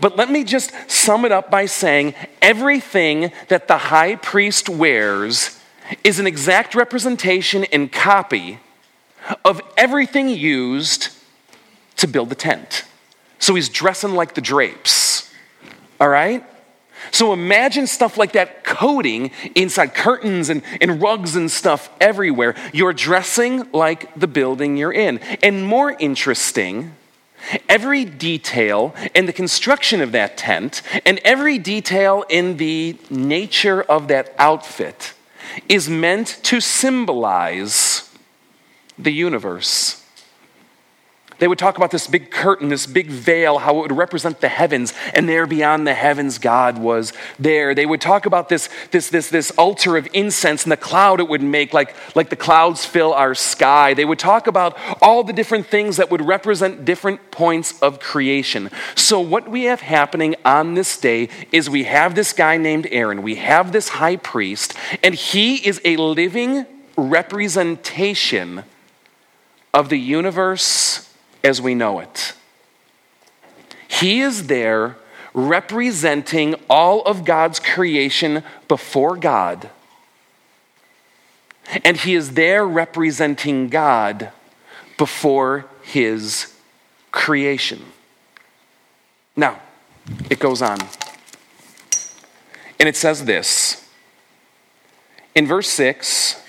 But 0.00 0.16
let 0.16 0.30
me 0.30 0.44
just 0.44 0.72
sum 0.90 1.24
it 1.24 1.32
up 1.32 1.50
by 1.50 1.66
saying 1.66 2.14
everything 2.40 3.32
that 3.48 3.68
the 3.68 3.78
high 3.78 4.16
priest 4.16 4.68
wears 4.68 5.58
is 6.04 6.18
an 6.18 6.26
exact 6.26 6.74
representation 6.74 7.64
and 7.64 7.90
copy 7.90 8.58
of 9.44 9.60
everything 9.76 10.28
used 10.28 11.08
to 11.96 12.08
build 12.08 12.28
the 12.28 12.34
tent. 12.34 12.84
So 13.38 13.54
he's 13.54 13.68
dressing 13.68 14.14
like 14.14 14.34
the 14.34 14.40
drapes. 14.40 15.30
All 16.00 16.08
right? 16.08 16.44
So 17.10 17.32
imagine 17.32 17.86
stuff 17.86 18.16
like 18.16 18.32
that 18.32 18.64
coating 18.64 19.32
inside 19.54 19.94
curtains 19.94 20.48
and, 20.48 20.62
and 20.80 21.02
rugs 21.02 21.36
and 21.36 21.50
stuff 21.50 21.90
everywhere. 22.00 22.54
You're 22.72 22.92
dressing 22.92 23.70
like 23.72 24.14
the 24.14 24.28
building 24.28 24.76
you're 24.76 24.92
in. 24.92 25.18
And 25.42 25.66
more 25.66 25.90
interesting, 25.90 26.94
every 27.68 28.04
detail 28.04 28.94
in 29.14 29.26
the 29.26 29.32
construction 29.32 30.00
of 30.00 30.12
that 30.12 30.36
tent 30.36 30.82
and 31.04 31.20
every 31.24 31.58
detail 31.58 32.24
in 32.28 32.56
the 32.56 32.96
nature 33.10 33.82
of 33.82 34.08
that 34.08 34.34
outfit 34.38 35.14
is 35.68 35.88
meant 35.88 36.38
to 36.44 36.60
symbolize 36.60 38.10
the 38.98 39.12
universe. 39.12 40.01
They 41.42 41.48
would 41.48 41.58
talk 41.58 41.76
about 41.76 41.90
this 41.90 42.06
big 42.06 42.30
curtain, 42.30 42.68
this 42.68 42.86
big 42.86 43.08
veil, 43.08 43.58
how 43.58 43.78
it 43.78 43.80
would 43.80 43.98
represent 43.98 44.40
the 44.40 44.48
heavens, 44.48 44.94
and 45.12 45.28
there 45.28 45.44
beyond 45.44 45.88
the 45.88 45.92
heavens, 45.92 46.38
God 46.38 46.78
was 46.78 47.12
there. 47.36 47.74
They 47.74 47.84
would 47.84 48.00
talk 48.00 48.26
about 48.26 48.48
this, 48.48 48.68
this, 48.92 49.08
this, 49.08 49.28
this 49.28 49.50
altar 49.58 49.96
of 49.96 50.06
incense 50.12 50.62
and 50.62 50.70
the 50.70 50.76
cloud 50.76 51.18
it 51.18 51.26
would 51.26 51.42
make, 51.42 51.72
like, 51.74 51.96
like 52.14 52.30
the 52.30 52.36
clouds 52.36 52.86
fill 52.86 53.12
our 53.12 53.34
sky. 53.34 53.92
They 53.92 54.04
would 54.04 54.20
talk 54.20 54.46
about 54.46 54.78
all 55.02 55.24
the 55.24 55.32
different 55.32 55.66
things 55.66 55.96
that 55.96 56.12
would 56.12 56.20
represent 56.24 56.84
different 56.84 57.32
points 57.32 57.76
of 57.82 57.98
creation. 57.98 58.70
So, 58.94 59.18
what 59.18 59.48
we 59.48 59.64
have 59.64 59.80
happening 59.80 60.36
on 60.44 60.74
this 60.74 60.96
day 60.96 61.28
is 61.50 61.68
we 61.68 61.82
have 61.82 62.14
this 62.14 62.32
guy 62.32 62.56
named 62.56 62.86
Aaron, 62.92 63.20
we 63.20 63.34
have 63.34 63.72
this 63.72 63.88
high 63.88 64.14
priest, 64.14 64.74
and 65.02 65.16
he 65.16 65.56
is 65.56 65.80
a 65.84 65.96
living 65.96 66.66
representation 66.96 68.62
of 69.74 69.88
the 69.88 69.98
universe 69.98 71.08
as 71.44 71.60
we 71.60 71.74
know 71.74 71.98
it. 72.00 72.34
He 73.88 74.20
is 74.20 74.46
there 74.46 74.96
representing 75.34 76.54
all 76.68 77.02
of 77.02 77.24
God's 77.24 77.58
creation 77.58 78.42
before 78.68 79.16
God. 79.16 79.70
And 81.84 81.96
he 81.96 82.14
is 82.14 82.32
there 82.32 82.66
representing 82.66 83.68
God 83.68 84.30
before 84.98 85.66
his 85.82 86.54
creation. 87.10 87.82
Now, 89.36 89.60
it 90.28 90.38
goes 90.38 90.60
on. 90.60 90.78
And 92.78 92.88
it 92.88 92.96
says 92.96 93.24
this 93.24 93.88
in 95.34 95.46
verse 95.46 95.68
6, 95.70 96.42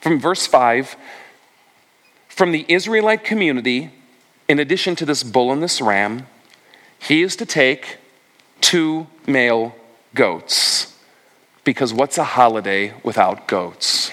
from 0.00 0.20
verse 0.20 0.46
5 0.46 0.96
from 2.40 2.52
the 2.52 2.64
Israelite 2.68 3.22
community, 3.22 3.90
in 4.48 4.58
addition 4.58 4.96
to 4.96 5.04
this 5.04 5.22
bull 5.22 5.52
and 5.52 5.62
this 5.62 5.78
ram, 5.78 6.26
he 6.98 7.20
is 7.20 7.36
to 7.36 7.44
take 7.44 7.98
two 8.62 9.06
male 9.26 9.74
goats. 10.14 10.96
Because 11.64 11.92
what's 11.92 12.16
a 12.16 12.24
holiday 12.24 12.94
without 13.02 13.46
goats? 13.46 14.10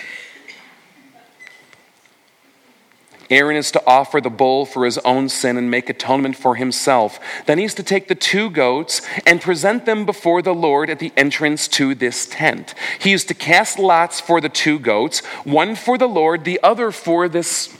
Aaron 3.29 3.57
is 3.57 3.71
to 3.71 3.83
offer 3.85 4.21
the 4.21 4.29
bull 4.29 4.65
for 4.65 4.85
his 4.85 4.97
own 4.99 5.27
sin 5.27 5.57
and 5.57 5.69
make 5.69 5.89
atonement 5.89 6.35
for 6.35 6.55
himself. 6.55 7.19
Then 7.45 7.57
he's 7.57 7.73
to 7.75 7.83
take 7.83 8.07
the 8.07 8.15
two 8.15 8.49
goats 8.49 9.01
and 9.25 9.41
present 9.41 9.85
them 9.85 10.05
before 10.05 10.41
the 10.41 10.53
Lord 10.53 10.89
at 10.89 10.99
the 10.99 11.11
entrance 11.17 11.67
to 11.69 11.93
this 11.93 12.25
tent. 12.25 12.73
He 12.99 13.11
is 13.11 13.25
to 13.25 13.33
cast 13.33 13.79
lots 13.79 14.21
for 14.21 14.39
the 14.39 14.49
two 14.49 14.79
goats, 14.79 15.25
one 15.43 15.75
for 15.75 15.97
the 15.97 16.07
Lord, 16.07 16.45
the 16.45 16.59
other 16.63 16.91
for 16.91 17.27
this, 17.27 17.76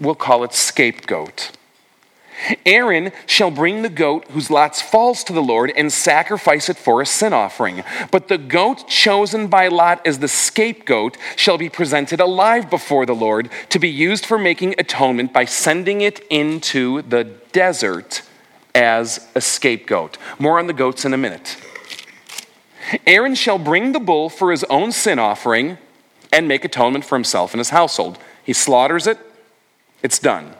we'll 0.00 0.14
call 0.14 0.44
it 0.44 0.52
scapegoat. 0.52 1.52
Aaron 2.64 3.12
shall 3.24 3.50
bring 3.50 3.82
the 3.82 3.88
goat 3.88 4.26
whose 4.30 4.50
lot 4.50 4.76
falls 4.76 5.24
to 5.24 5.32
the 5.32 5.42
Lord 5.42 5.72
and 5.74 5.92
sacrifice 5.92 6.68
it 6.68 6.76
for 6.76 7.00
a 7.00 7.06
sin 7.06 7.32
offering. 7.32 7.82
But 8.10 8.28
the 8.28 8.38
goat 8.38 8.88
chosen 8.88 9.48
by 9.48 9.68
Lot 9.68 10.06
as 10.06 10.18
the 10.18 10.28
scapegoat 10.28 11.16
shall 11.34 11.56
be 11.56 11.70
presented 11.70 12.20
alive 12.20 12.68
before 12.68 13.06
the 13.06 13.14
Lord 13.14 13.48
to 13.70 13.78
be 13.78 13.88
used 13.88 14.26
for 14.26 14.38
making 14.38 14.74
atonement 14.78 15.32
by 15.32 15.46
sending 15.46 16.02
it 16.02 16.20
into 16.28 17.02
the 17.02 17.24
desert 17.52 18.22
as 18.74 19.26
a 19.34 19.40
scapegoat. 19.40 20.18
More 20.38 20.58
on 20.58 20.66
the 20.66 20.74
goats 20.74 21.06
in 21.06 21.14
a 21.14 21.18
minute. 21.18 21.56
Aaron 23.06 23.34
shall 23.34 23.58
bring 23.58 23.92
the 23.92 24.00
bull 24.00 24.28
for 24.28 24.50
his 24.50 24.62
own 24.64 24.92
sin 24.92 25.18
offering 25.18 25.78
and 26.32 26.46
make 26.46 26.64
atonement 26.64 27.04
for 27.04 27.16
himself 27.16 27.52
and 27.52 27.58
his 27.58 27.70
household. 27.70 28.18
He 28.44 28.52
slaughters 28.52 29.06
it, 29.06 29.18
it's 30.02 30.18
done. 30.18 30.54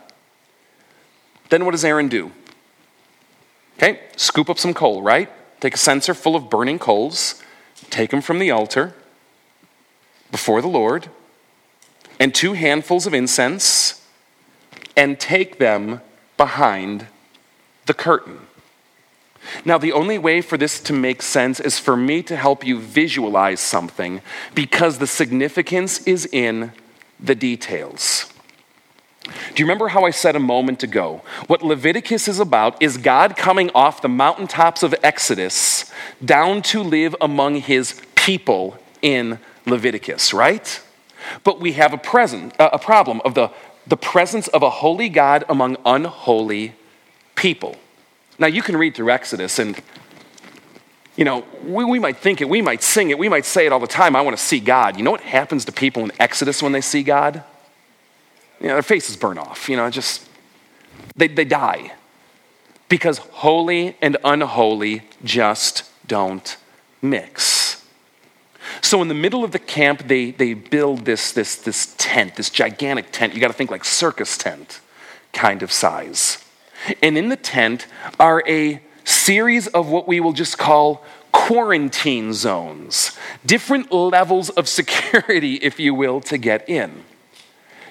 Then 1.49 1.65
what 1.65 1.71
does 1.71 1.85
Aaron 1.85 2.07
do? 2.07 2.31
Okay, 3.77 4.01
scoop 4.15 4.49
up 4.49 4.57
some 4.57 4.73
coal, 4.73 5.01
right? 5.01 5.29
Take 5.59 5.75
a 5.75 5.77
censer 5.77 6.13
full 6.13 6.35
of 6.35 6.49
burning 6.49 6.79
coals, 6.79 7.41
take 7.89 8.11
them 8.11 8.21
from 8.21 8.39
the 8.39 8.51
altar 8.51 8.93
before 10.31 10.61
the 10.61 10.67
Lord, 10.67 11.09
and 12.19 12.33
two 12.33 12.53
handfuls 12.53 13.07
of 13.07 13.13
incense, 13.13 14.05
and 14.95 15.19
take 15.19 15.59
them 15.59 16.01
behind 16.37 17.07
the 17.85 17.93
curtain. 17.93 18.47
Now, 19.63 19.77
the 19.77 19.93
only 19.93 20.17
way 20.17 20.41
for 20.41 20.57
this 20.57 20.79
to 20.81 20.93
make 20.93 21.21
sense 21.21 21.59
is 21.59 21.79
for 21.79 21.95
me 21.95 22.21
to 22.23 22.35
help 22.35 22.65
you 22.65 22.79
visualize 22.79 23.59
something 23.59 24.21
because 24.53 24.97
the 24.97 25.07
significance 25.07 26.05
is 26.05 26.25
in 26.25 26.73
the 27.19 27.35
details. 27.35 28.31
Do 29.27 29.61
you 29.61 29.65
remember 29.65 29.89
how 29.89 30.05
I 30.05 30.11
said 30.11 30.35
a 30.35 30.39
moment 30.39 30.83
ago? 30.83 31.21
What 31.47 31.63
Leviticus 31.63 32.27
is 32.27 32.39
about 32.39 32.81
is 32.81 32.97
God 32.97 33.35
coming 33.35 33.69
off 33.73 34.01
the 34.01 34.09
mountaintops 34.09 34.83
of 34.83 34.93
Exodus 35.03 35.91
down 36.23 36.61
to 36.63 36.81
live 36.81 37.15
among 37.21 37.55
his 37.55 38.01
people 38.15 38.77
in 39.01 39.39
Leviticus, 39.65 40.33
right? 40.33 40.81
But 41.43 41.59
we 41.59 41.73
have 41.73 41.93
a 41.93 41.97
present 41.97 42.53
a 42.59 42.79
problem 42.79 43.21
of 43.25 43.33
the, 43.33 43.51
the 43.85 43.97
presence 43.97 44.47
of 44.49 44.63
a 44.63 44.69
holy 44.69 45.09
God 45.09 45.43
among 45.49 45.77
unholy 45.85 46.73
people. 47.35 47.75
Now 48.39 48.47
you 48.47 48.61
can 48.61 48.77
read 48.77 48.95
through 48.95 49.09
Exodus 49.09 49.59
and 49.59 49.81
you 51.15 51.25
know, 51.25 51.43
we, 51.63 51.83
we 51.83 51.97
might 51.97 52.17
think 52.17 52.41
it, 52.41 52.47
we 52.47 52.61
might 52.61 52.83
sing 52.83 53.09
it, 53.09 53.17
we 53.17 53.27
might 53.27 53.43
say 53.43 53.65
it 53.65 53.73
all 53.73 53.79
the 53.79 53.87
time, 53.87 54.15
I 54.15 54.21
want 54.21 54.37
to 54.37 54.43
see 54.43 54.59
God. 54.59 54.97
You 54.97 55.03
know 55.03 55.11
what 55.11 55.21
happens 55.21 55.65
to 55.65 55.71
people 55.71 56.03
in 56.03 56.11
Exodus 56.19 56.61
when 56.61 56.71
they 56.71 56.81
see 56.81 57.01
God? 57.01 57.43
You 58.59 58.67
know, 58.67 58.73
their 58.73 58.83
faces 58.83 59.15
burn 59.15 59.37
off, 59.37 59.69
you 59.69 59.77
know, 59.77 59.89
just, 59.89 60.27
they, 61.15 61.27
they 61.27 61.45
die. 61.45 61.93
Because 62.89 63.17
holy 63.17 63.97
and 64.01 64.17
unholy 64.23 65.03
just 65.23 65.83
don't 66.07 66.57
mix. 67.01 67.83
So 68.81 69.01
in 69.01 69.07
the 69.07 69.13
middle 69.13 69.43
of 69.43 69.51
the 69.51 69.59
camp, 69.59 70.07
they, 70.07 70.31
they 70.31 70.53
build 70.53 71.05
this, 71.05 71.31
this, 71.31 71.55
this 71.55 71.93
tent, 71.97 72.35
this 72.35 72.49
gigantic 72.49 73.11
tent. 73.11 73.33
You 73.33 73.41
got 73.41 73.47
to 73.47 73.53
think 73.53 73.71
like 73.71 73.85
circus 73.85 74.37
tent 74.37 74.79
kind 75.33 75.61
of 75.63 75.71
size. 75.71 76.43
And 77.01 77.17
in 77.17 77.29
the 77.29 77.35
tent 77.35 77.87
are 78.19 78.43
a 78.47 78.81
series 79.03 79.67
of 79.67 79.89
what 79.89 80.07
we 80.07 80.19
will 80.19 80.33
just 80.33 80.57
call 80.57 81.03
quarantine 81.31 82.33
zones, 82.33 83.17
different 83.45 83.91
levels 83.91 84.49
of 84.49 84.67
security, 84.79 85.55
if 85.55 85.79
you 85.79 85.93
will, 85.93 86.21
to 86.21 86.37
get 86.37 86.67
in. 86.69 87.03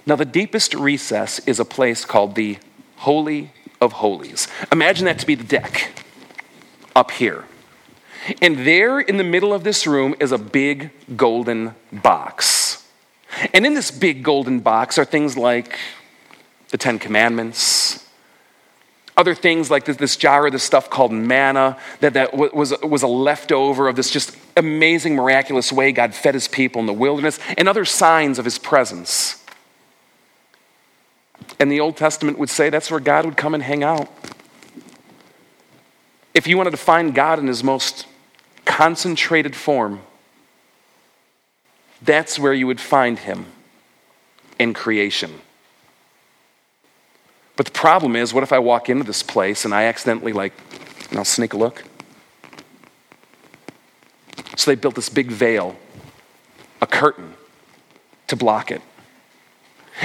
Now, 0.07 0.15
the 0.15 0.25
deepest 0.25 0.73
recess 0.75 1.41
is 1.41 1.59
a 1.59 1.65
place 1.65 2.05
called 2.05 2.37
the 2.37 2.59
Holy 2.97 3.51
of 3.81 3.95
Holies. 3.95 4.47
Imagine 4.71 5.05
that 5.07 5.19
to 5.19 5.27
be 5.27 5.35
the 5.35 5.45
deck 5.45 5.93
up 6.95 7.11
here. 7.11 7.45
And 8.41 8.67
there 8.67 9.01
in 9.01 9.17
the 9.17 9.25
middle 9.25 9.53
of 9.53 9.65
this 9.65 9.87
room 9.87 10.15
is 10.21 10.33
a 10.33 10.39
big 10.39 10.91
golden 11.17 11.75
box. 11.93 12.85
And 13.53 13.67
in 13.67 13.75
this 13.75 13.91
big 13.91 14.23
golden 14.23 14.61
box 14.61 14.99
are 14.99 15.05
things 15.05 15.37
like 15.37 15.79
the 16.71 16.79
Ten 16.79 16.99
Commandments, 16.99 18.05
other 19.17 19.35
things 19.35 19.71
like 19.71 19.85
this, 19.85 19.97
this 19.97 20.17
jar 20.17 20.47
of 20.47 20.53
this 20.53 20.63
stuff 20.63 20.91
called 20.91 21.13
manna 21.13 21.79
that, 22.01 22.15
that 22.15 22.37
was, 22.37 22.75
was 22.83 23.03
a 23.03 23.07
leftover 23.07 23.89
of 23.89 23.97
this 23.97 24.11
just 24.11 24.37
amazing, 24.57 25.15
miraculous 25.15 25.73
way 25.73 25.93
God 25.93 26.15
fed 26.15 26.35
his 26.35 26.49
people 26.49 26.81
in 26.81 26.87
the 26.87 26.93
wilderness, 26.93 27.39
and 27.57 27.69
other 27.69 27.85
signs 27.85 28.39
of 28.39 28.45
his 28.45 28.59
presence. 28.59 29.43
And 31.59 31.71
the 31.71 31.81
Old 31.81 31.97
Testament 31.97 32.39
would 32.39 32.51
say 32.51 32.71
that's 32.71 32.91
where 32.91 33.01
God 33.01 33.25
would 33.25 33.37
come 33.37 33.55
and 33.55 33.63
hang 33.63 33.83
out. 33.83 34.11
If 36.35 36.47
you 36.47 36.57
wanted 36.57 36.73
to 36.73 36.77
find 36.77 37.15
God 37.15 37.39
in 37.39 37.47
his 37.47 37.65
most 37.65 38.07
concentrated 38.65 39.57
form, 39.57 40.03
that's 42.03 42.39
where 42.39 42.53
you 42.53 42.67
would 42.67 42.81
find 42.81 43.19
him 43.19 43.47
in 44.59 44.75
creation. 44.75 45.41
But 47.57 47.65
the 47.67 47.73
problem 47.73 48.17
is, 48.17 48.35
what 48.35 48.43
if 48.43 48.53
I 48.53 48.59
walk 48.59 48.91
into 48.91 49.05
this 49.05 49.23
place 49.23 49.65
and 49.65 49.75
I 49.75 49.85
accidentally, 49.85 50.35
like, 50.35 50.53
and 51.09 51.19
I'll 51.19 51.25
sneak 51.25 51.55
a 51.55 51.57
look? 51.57 51.85
So 54.57 54.71
they 54.71 54.75
built 54.75 54.95
this 54.95 55.09
big 55.09 55.31
veil, 55.31 55.75
a 56.83 56.87
curtain, 56.87 57.35
to 58.27 58.37
block 58.37 58.71
it. 58.71 58.83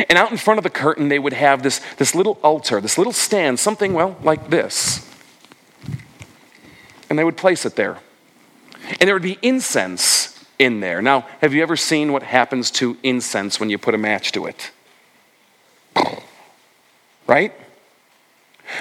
And 0.10 0.18
out 0.18 0.32
in 0.32 0.38
front 0.38 0.58
of 0.58 0.64
the 0.64 0.70
curtain, 0.70 1.10
they 1.10 1.20
would 1.20 1.34
have 1.34 1.64
this, 1.64 1.82
this 1.98 2.16
little 2.16 2.40
altar, 2.44 2.80
this 2.80 2.98
little 2.98 3.14
stand, 3.14 3.60
something, 3.60 3.94
well, 3.94 4.18
like 4.24 4.50
this. 4.50 5.08
And 7.10 7.20
they 7.20 7.24
would 7.24 7.38
place 7.38 7.66
it 7.66 7.76
there. 7.76 7.98
And 9.00 9.08
there 9.08 9.14
would 9.14 9.22
be 9.22 9.38
incense 9.42 10.46
in 10.58 10.80
there. 10.80 11.02
Now, 11.02 11.28
have 11.42 11.54
you 11.54 11.62
ever 11.62 11.76
seen 11.76 12.14
what 12.14 12.24
happens 12.24 12.72
to 12.72 12.98
incense 13.04 13.60
when 13.60 13.70
you 13.70 13.78
put 13.78 13.94
a 13.94 13.98
match 13.98 14.32
to 14.34 14.46
it? 14.46 14.72
Right? 17.28 17.54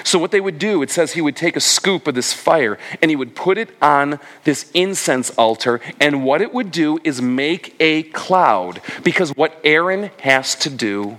So, 0.05 0.19
what 0.19 0.31
they 0.31 0.41
would 0.41 0.59
do, 0.59 0.83
it 0.83 0.91
says 0.91 1.13
he 1.13 1.21
would 1.21 1.37
take 1.37 1.57
a 1.57 1.61
scoop 1.61 2.07
of 2.07 2.15
this 2.15 2.33
fire 2.33 2.79
and 3.01 3.11
he 3.11 3.17
would 3.17 3.35
put 3.35 3.59
it 3.59 3.71
on 3.83 4.19
this 4.45 4.71
incense 4.75 5.31
altar. 5.31 5.81
And 6.01 6.25
what 6.25 6.41
it 6.41 6.53
would 6.53 6.71
do 6.71 6.99
is 7.05 7.21
make 7.21 7.75
a 7.81 8.05
cloud. 8.05 8.81
Because 9.03 9.31
what 9.31 9.59
Aaron 9.65 10.11
has 10.21 10.55
to 10.57 10.71
do 10.71 11.19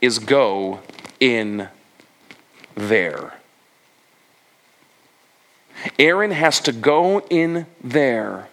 is 0.00 0.18
go 0.18 0.80
in 1.20 1.68
there. 2.74 3.34
Aaron 5.98 6.30
has 6.30 6.60
to 6.60 6.72
go 6.72 7.20
in 7.30 7.66
there. 7.82 8.48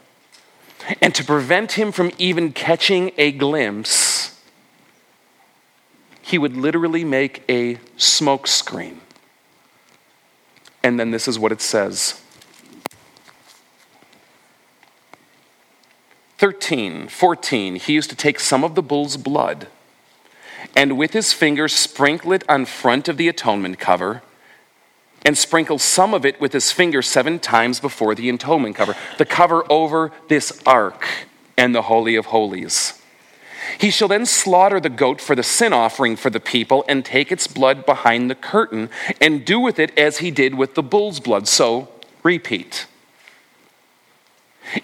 And 1.02 1.13
to 1.15 1.24
prevent 1.24 1.74
him 1.74 1.91
from 1.91 2.12
even 2.17 2.52
catching 2.52 3.12
a 3.17 3.32
glimpse, 3.32 4.39
he 6.22 6.38
would 6.38 6.56
literally 6.56 7.04
make 7.04 7.43
a 7.50 7.80
smoke 7.98 8.48
screen. 8.48 9.02
And 10.83 10.99
then 10.99 11.11
this 11.11 11.27
is 11.27 11.37
what 11.37 11.51
it 11.51 11.61
says 11.61 12.21
13, 16.37 17.09
14. 17.09 17.75
He 17.75 17.93
used 17.93 18.09
to 18.09 18.15
take 18.15 18.39
some 18.39 18.63
of 18.63 18.75
the 18.75 18.81
bull's 18.81 19.17
blood 19.17 19.67
and 20.75 20.97
with 20.97 21.13
his 21.13 21.33
finger 21.33 21.67
sprinkle 21.67 22.31
it 22.31 22.43
on 22.49 22.65
front 22.65 23.07
of 23.07 23.17
the 23.17 23.27
atonement 23.27 23.79
cover 23.79 24.21
and 25.25 25.37
sprinkle 25.37 25.77
some 25.77 26.13
of 26.13 26.25
it 26.25 26.39
with 26.39 26.53
his 26.53 26.71
finger 26.71 27.01
seven 27.01 27.39
times 27.39 27.79
before 27.79 28.15
the 28.15 28.29
atonement 28.29 28.75
cover, 28.75 28.95
the 29.17 29.25
cover 29.25 29.69
over 29.69 30.11
this 30.27 30.61
ark 30.65 31.05
and 31.57 31.75
the 31.75 31.83
Holy 31.83 32.15
of 32.15 32.27
Holies. 32.27 32.98
He 33.77 33.91
shall 33.91 34.08
then 34.08 34.25
slaughter 34.25 34.79
the 34.79 34.89
goat 34.89 35.21
for 35.21 35.36
the 35.36 35.43
sin 35.43 35.73
offering 35.73 36.15
for 36.15 36.29
the 36.29 36.39
people 36.39 36.84
and 36.88 37.05
take 37.05 37.32
its 37.32 37.47
blood 37.47 37.86
behind 37.86 38.29
the 38.29 38.36
curtain 38.36 38.89
and 39.21 39.45
do 39.45 39.60
with 39.60 39.79
it 39.79 39.97
as 39.97 40.19
he 40.19 40.32
did 40.32 40.55
with 40.55 40.75
the 40.75 40.84
bull's 40.84 41.19
blood. 41.19 41.47
So, 41.47 41.89
repeat. 42.23 42.88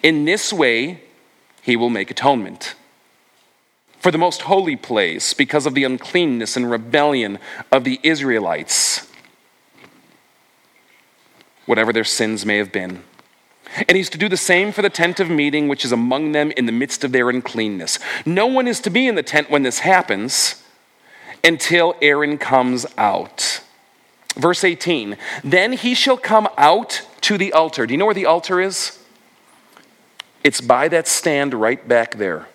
In 0.03 0.25
this 0.25 0.51
way, 0.51 1.01
he 1.61 1.75
will 1.75 1.89
make 1.89 2.11
atonement 2.11 2.75
for 4.05 4.11
the 4.11 4.17
most 4.19 4.43
holy 4.43 4.75
place 4.75 5.33
because 5.33 5.65
of 5.65 5.73
the 5.73 5.83
uncleanness 5.83 6.55
and 6.55 6.69
rebellion 6.69 7.39
of 7.71 7.83
the 7.83 7.99
Israelites, 8.03 9.07
whatever 11.65 11.91
their 11.91 12.03
sins 12.03 12.45
may 12.45 12.57
have 12.57 12.71
been. 12.71 13.01
And 13.87 13.97
he's 13.97 14.09
to 14.11 14.17
do 14.17 14.29
the 14.29 14.37
same 14.37 14.71
for 14.71 14.81
the 14.81 14.89
tent 14.89 15.19
of 15.19 15.29
meeting, 15.29 15.67
which 15.67 15.83
is 15.83 15.91
among 15.91 16.31
them 16.31 16.51
in 16.51 16.65
the 16.65 16.71
midst 16.71 17.03
of 17.03 17.11
their 17.11 17.29
uncleanness. 17.29 17.99
No 18.25 18.47
one 18.47 18.67
is 18.67 18.79
to 18.81 18.89
be 18.89 19.07
in 19.07 19.15
the 19.15 19.23
tent 19.23 19.49
when 19.49 19.63
this 19.63 19.79
happens 19.79 20.63
until 21.43 21.95
Aaron 22.01 22.37
comes 22.37 22.85
out. 22.97 23.61
Verse 24.35 24.63
18 24.63 25.17
Then 25.43 25.73
he 25.73 25.93
shall 25.93 26.17
come 26.17 26.47
out 26.57 27.01
to 27.21 27.37
the 27.37 27.53
altar. 27.53 27.85
Do 27.85 27.93
you 27.93 27.97
know 27.97 28.05
where 28.05 28.13
the 28.13 28.25
altar 28.25 28.59
is? 28.59 28.99
It's 30.43 30.61
by 30.61 30.87
that 30.89 31.07
stand 31.07 31.53
right 31.53 31.85
back 31.87 32.17
there. 32.17 32.47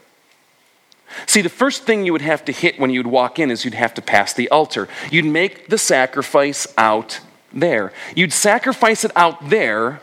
See, 1.27 1.43
the 1.43 1.49
first 1.49 1.83
thing 1.83 2.07
you 2.07 2.13
would 2.13 2.23
have 2.23 2.45
to 2.45 2.53
hit 2.53 2.79
when 2.79 2.91
you'd 2.91 3.07
walk 3.07 3.39
in 3.39 3.51
is 3.51 3.65
you'd 3.65 3.75
have 3.75 3.95
to 3.95 4.03
pass 4.03 4.33
the 4.33 4.49
altar. 4.51 4.89
You'd 5.11 5.25
make 5.25 5.69
the 5.69 5.79
sacrifice 5.79 6.73
out 6.79 7.21
there. 7.53 7.93
You'd 8.15 8.33
sacrifice 8.33 9.05
it 9.05 9.11
out 9.17 9.51
there 9.51 10.01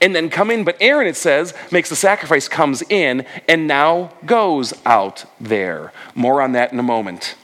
and 0.00 0.14
then 0.14 0.30
come 0.30 0.50
in. 0.50 0.64
But 0.64 0.76
Aaron, 0.80 1.06
it 1.06 1.16
says, 1.16 1.54
makes 1.70 1.88
the 1.88 1.96
sacrifice, 1.96 2.48
comes 2.48 2.82
in, 2.88 3.26
and 3.48 3.66
now 3.66 4.12
goes 4.24 4.74
out 4.84 5.24
there. 5.40 5.92
More 6.14 6.40
on 6.40 6.52
that 6.52 6.72
in 6.72 6.78
a 6.78 6.82
moment 6.82 7.36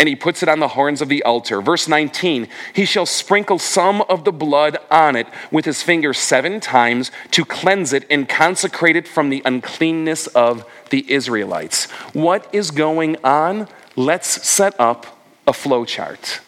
and 0.00 0.08
he 0.08 0.16
puts 0.16 0.42
it 0.42 0.48
on 0.48 0.60
the 0.60 0.68
horns 0.68 1.02
of 1.02 1.10
the 1.10 1.22
altar. 1.24 1.60
Verse 1.60 1.86
19, 1.86 2.48
he 2.74 2.86
shall 2.86 3.04
sprinkle 3.04 3.58
some 3.58 4.00
of 4.08 4.24
the 4.24 4.32
blood 4.32 4.78
on 4.90 5.14
it 5.14 5.26
with 5.52 5.66
his 5.66 5.82
finger 5.82 6.14
seven 6.14 6.58
times 6.58 7.10
to 7.32 7.44
cleanse 7.44 7.92
it 7.92 8.06
and 8.08 8.26
consecrate 8.26 8.96
it 8.96 9.06
from 9.06 9.28
the 9.28 9.42
uncleanness 9.44 10.26
of 10.28 10.64
the 10.88 11.12
Israelites. 11.12 11.84
What 12.14 12.48
is 12.50 12.70
going 12.70 13.18
on? 13.22 13.68
Let's 13.94 14.48
set 14.48 14.74
up 14.80 15.20
a 15.46 15.52
flow 15.52 15.84
chart. 15.84 16.40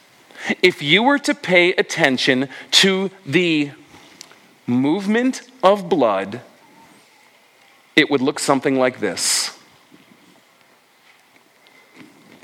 If 0.62 0.82
you 0.82 1.02
were 1.02 1.18
to 1.20 1.34
pay 1.34 1.72
attention 1.74 2.48
to 2.72 3.10
the 3.24 3.70
movement 4.66 5.42
of 5.62 5.88
blood, 5.88 6.40
it 7.94 8.10
would 8.10 8.20
look 8.20 8.38
something 8.38 8.78
like 8.78 9.00
this. 9.00 9.58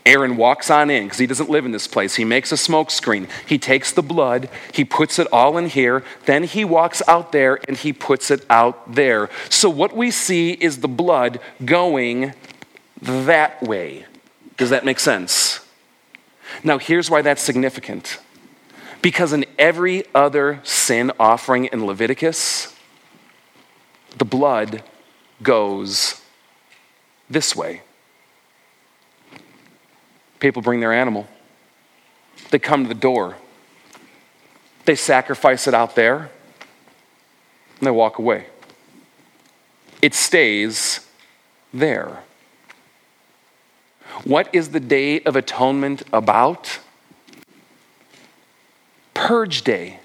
Aaron 0.08 0.38
walks 0.38 0.70
on 0.70 0.88
in 0.88 1.04
because 1.04 1.18
he 1.18 1.26
doesn't 1.26 1.50
live 1.50 1.66
in 1.66 1.72
this 1.72 1.87
place. 1.87 2.14
He 2.14 2.24
makes 2.24 2.50
a 2.50 2.56
smoke 2.56 2.90
screen. 2.90 3.28
He 3.46 3.58
takes 3.58 3.92
the 3.92 4.02
blood, 4.02 4.48
he 4.72 4.82
puts 4.82 5.18
it 5.18 5.26
all 5.30 5.58
in 5.58 5.68
here, 5.68 6.02
then 6.24 6.44
he 6.44 6.64
walks 6.64 7.02
out 7.06 7.30
there 7.30 7.61
and 7.68 7.76
he 7.76 7.92
puts 7.92 8.30
it 8.30 8.44
out 8.48 8.94
there. 8.94 9.28
So 9.50 9.68
what 9.68 9.94
we 9.94 10.11
see 10.11 10.52
is 10.52 10.80
the 10.80 10.88
blood 10.88 11.40
going 11.62 12.32
that 13.02 13.62
way. 13.62 14.06
Does 14.56 14.70
that 14.70 14.84
make 14.84 14.98
sense? 14.98 15.61
Now, 16.64 16.78
here's 16.78 17.11
why 17.11 17.22
that's 17.22 17.42
significant. 17.42 18.18
Because 19.00 19.32
in 19.32 19.44
every 19.58 20.04
other 20.14 20.61
sin 20.64 21.12
offering 21.20 21.66
in 21.66 21.87
Leviticus, 21.87 22.74
the 24.16 24.24
blood 24.24 24.82
goes 25.42 26.20
this 27.30 27.54
way. 27.54 27.82
People 30.40 30.62
bring 30.62 30.80
their 30.80 30.92
animal, 30.92 31.26
they 32.50 32.58
come 32.58 32.84
to 32.84 32.88
the 32.88 32.94
door, 32.94 33.37
they 34.84 34.94
sacrifice 34.94 35.66
it 35.66 35.74
out 35.74 35.94
there, 35.94 36.30
and 37.78 37.87
they 37.87 37.90
walk 37.90 38.18
away. 38.18 38.46
It 40.00 40.14
stays 40.14 41.06
there. 41.72 42.22
What 44.24 44.48
is 44.52 44.70
the 44.70 44.80
Day 44.80 45.20
of 45.20 45.36
Atonement 45.36 46.02
about? 46.12 46.80
Purge 49.14 49.62
Day. 49.62 50.00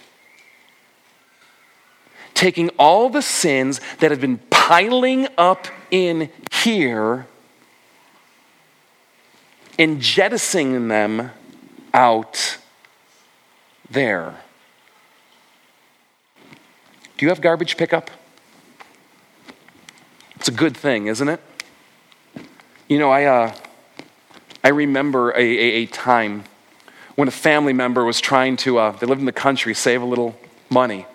Taking 2.33 2.69
all 2.79 3.09
the 3.09 3.21
sins 3.21 3.79
that 3.99 4.11
have 4.11 4.21
been 4.21 4.39
piling 4.49 5.27
up 5.37 5.67
in 5.91 6.29
here 6.51 7.27
and 9.77 10.01
jettisoning 10.01 10.87
them 10.87 11.31
out 11.93 12.57
there. 13.89 14.35
Do 17.17 17.25
you 17.25 17.29
have 17.29 17.41
garbage 17.41 17.77
pickup? 17.77 18.09
It's 20.35 20.47
a 20.47 20.51
good 20.51 20.75
thing, 20.75 21.07
isn't 21.07 21.29
it? 21.29 21.39
You 22.89 22.99
know, 22.99 23.11
I, 23.11 23.25
uh, 23.25 23.55
I 24.63 24.69
remember 24.69 25.31
a, 25.31 25.41
a, 25.41 25.83
a, 25.83 25.85
time 25.87 26.45
when 27.15 27.27
a 27.27 27.31
family 27.31 27.73
member 27.73 28.05
was 28.05 28.21
trying 28.21 28.55
to, 28.57 28.77
uh, 28.77 28.91
they 28.91 29.05
lived 29.05 29.19
in 29.19 29.25
the 29.25 29.33
country, 29.33 29.73
save 29.73 30.01
a 30.01 30.05
little 30.05 30.37
money, 30.69 31.05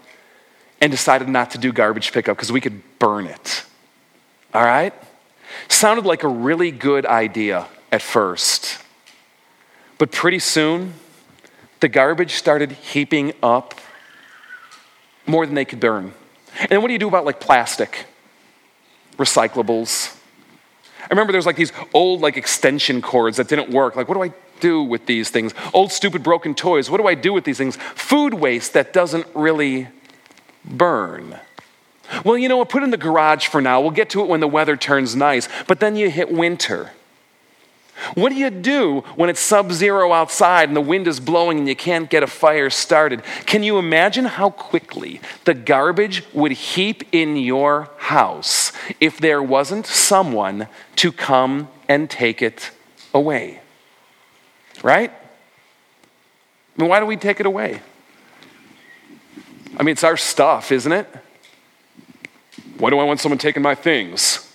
and 0.81 0.91
decided 0.91 1.29
not 1.29 1.53
to 1.53 1.59
do 1.59 1.73
garbage 1.73 2.13
pickup 2.13 2.37
because 2.37 2.53
we 2.53 2.61
could 2.61 2.83
burn 2.99 3.27
it. 3.27 3.65
All 4.53 4.63
right? 4.63 4.93
Sounded 5.69 6.05
like 6.05 6.25
a 6.25 6.29
really 6.29 6.71
good 6.71 7.07
idea 7.07 7.67
at 7.91 8.03
first. 8.03 8.79
But 9.97 10.13
pretty 10.13 10.39
soon, 10.39 10.95
the 11.81 11.89
garbage 11.89 12.35
started 12.35 12.73
heaping 12.73 13.33
up 13.43 13.75
more 15.27 15.47
than 15.47 15.55
they 15.55 15.65
could 15.65 15.81
burn. 15.81 16.13
And 16.71 16.83
what 16.83 16.89
do 16.89 16.93
you 16.93 16.99
do 16.99 17.09
about 17.09 17.25
like 17.25 17.41
plastic? 17.41 18.07
Recyclables. 19.17 20.18
I 21.11 21.14
remember 21.14 21.33
there 21.33 21.38
was 21.38 21.47
like 21.47 21.57
these 21.57 21.73
old 21.94 22.21
like 22.21 22.37
extension 22.37 23.01
cords 23.01 23.38
that 23.38 23.49
didn't 23.49 23.71
work. 23.71 23.97
Like, 23.97 24.09
what 24.09 24.14
do 24.14 24.23
I 24.23 24.33
do 24.61 24.83
with 24.83 25.07
these 25.07 25.31
things? 25.31 25.55
Old 25.73 25.90
stupid 25.90 26.23
broken 26.23 26.55
toys. 26.55 26.90
What 26.90 26.99
do 26.99 27.07
I 27.07 27.14
do 27.14 27.33
with 27.33 27.44
these 27.44 27.57
things? 27.57 27.77
Food 27.94 28.35
waste 28.35 28.75
that 28.75 28.92
doesn't 28.92 29.27
really 29.35 29.88
burn. 30.64 31.38
Well, 32.25 32.37
you 32.37 32.49
know 32.49 32.59
what? 32.59 32.68
Put 32.68 32.83
in 32.83 32.90
the 32.90 32.97
garage 32.97 33.49
for 33.49 33.61
now. 33.61 33.81
We'll 33.81 33.90
get 33.90 34.11
to 34.11 34.21
it 34.21 34.29
when 34.29 34.40
the 34.40 34.49
weather 34.49 34.77
turns 34.77 35.16
nice. 35.16 35.49
But 35.66 35.81
then 35.81 35.97
you 35.97 36.11
hit 36.11 36.31
winter. 36.31 36.92
What 38.15 38.31
do 38.31 38.37
you 38.37 38.51
do 38.51 39.01
when 39.17 39.29
it's 39.29 39.41
sub 39.41 39.73
zero 39.73 40.13
outside 40.13 40.69
and 40.69 40.77
the 40.77 40.81
wind 40.81 41.09
is 41.09 41.21
blowing 41.21 41.59
and 41.59 41.69
you 41.69 41.77
can't 41.77 42.09
get 42.09 42.23
a 42.23 42.27
fire 42.27 42.71
started? 42.71 43.23
Can 43.47 43.63
you 43.63 43.79
imagine 43.79 44.25
how 44.25 44.51
quickly 44.51 45.21
the 45.45 45.55
garbage 45.55 46.25
would 46.33 46.53
heap 46.53 47.03
in 47.13 47.37
your 47.37 47.91
house 47.99 48.73
if 49.01 49.19
there 49.19 49.43
wasn't 49.43 49.87
someone 49.87 50.69
to 50.97 51.13
come 51.13 51.69
and 51.89 52.09
take 52.09 52.43
it 52.43 52.71
away? 53.13 53.61
Right? 54.83 55.11
I 55.11 56.81
mean, 56.81 56.89
why 56.89 57.01
do 57.01 57.07
we 57.07 57.17
take 57.17 57.41
it 57.41 57.47
away? 57.47 57.83
I 59.77 59.83
mean, 59.83 59.93
it's 59.93 60.05
our 60.05 60.17
stuff, 60.17 60.73
isn't 60.73 60.93
it? 60.93 61.07
Why 62.79 62.91
do 62.91 62.99
I 62.99 63.05
want 63.05 63.21
someone 63.21 63.39
taking 63.39 63.63
my 63.63 63.75
things? 63.75 64.48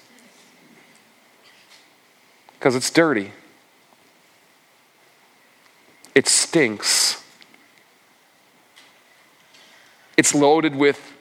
Because 2.63 2.77
it's 2.77 2.91
dirty. 2.91 3.29
It 6.15 6.29
stinks. 6.29 7.21
It's 10.15 10.33
loaded 10.33 10.73
with 10.73 11.11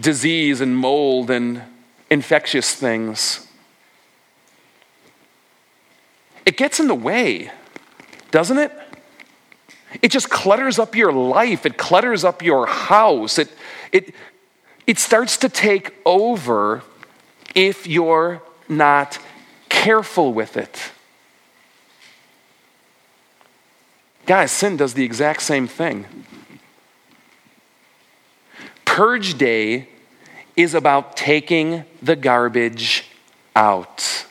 disease 0.00 0.62
and 0.62 0.74
mold 0.74 1.30
and 1.30 1.60
infectious 2.08 2.74
things. 2.74 3.46
It 6.46 6.56
gets 6.56 6.80
in 6.80 6.86
the 6.86 6.94
way, 6.94 7.50
doesn't 8.30 8.56
it? 8.56 8.72
It 10.00 10.10
just 10.10 10.30
clutters 10.30 10.78
up 10.78 10.96
your 10.96 11.12
life. 11.12 11.66
It 11.66 11.76
clutters 11.76 12.24
up 12.24 12.40
your 12.40 12.64
house. 12.64 13.38
It, 13.38 13.52
it, 13.92 14.14
it 14.86 14.98
starts 14.98 15.36
to 15.36 15.50
take 15.50 15.94
over 16.06 16.82
if 17.54 17.86
you're 17.86 18.40
not 18.66 19.18
careful 19.86 20.32
with 20.32 20.56
it. 20.56 20.90
Guys, 24.26 24.50
sin 24.50 24.76
does 24.76 24.94
the 24.94 25.04
exact 25.04 25.40
same 25.42 25.68
thing. 25.68 26.04
Purge 28.84 29.38
day 29.38 29.88
is 30.56 30.74
about 30.74 31.16
taking 31.16 31.84
the 32.02 32.16
garbage 32.16 33.04
out. 33.54 34.26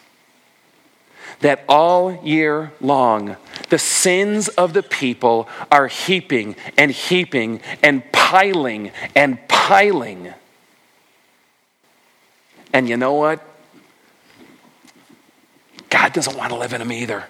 That 1.40 1.64
all 1.70 2.22
year 2.22 2.74
long, 2.82 3.38
the 3.70 3.80
sins 3.80 4.50
of 4.50 4.74
the 4.74 4.84
people 4.84 5.48
are 5.72 5.88
heaping 5.88 6.58
and 6.78 6.92
heaping 6.92 7.62
and 7.82 8.04
piling 8.12 8.92
and 9.16 9.40
piling. 9.48 10.34
And 12.74 12.90
you 12.90 12.98
know 12.98 13.14
what? 13.14 13.55
God 15.96 16.12
doesn't 16.12 16.36
want 16.36 16.50
to 16.50 16.58
live 16.58 16.74
in 16.74 16.80
them 16.80 16.92
either. 16.92 17.24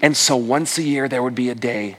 And 0.00 0.16
so 0.16 0.36
once 0.36 0.78
a 0.78 0.84
year, 0.84 1.08
there 1.08 1.20
would 1.20 1.34
be 1.34 1.50
a 1.50 1.54
day 1.56 1.96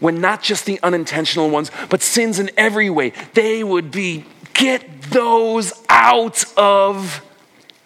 when 0.00 0.20
not 0.20 0.42
just 0.42 0.66
the 0.66 0.80
unintentional 0.82 1.48
ones, 1.50 1.70
but 1.88 2.02
sins 2.02 2.40
in 2.40 2.50
every 2.56 2.90
way, 2.90 3.12
they 3.34 3.62
would 3.62 3.92
be 3.92 4.24
get 4.54 5.02
those 5.02 5.72
out 5.88 6.42
of 6.56 7.24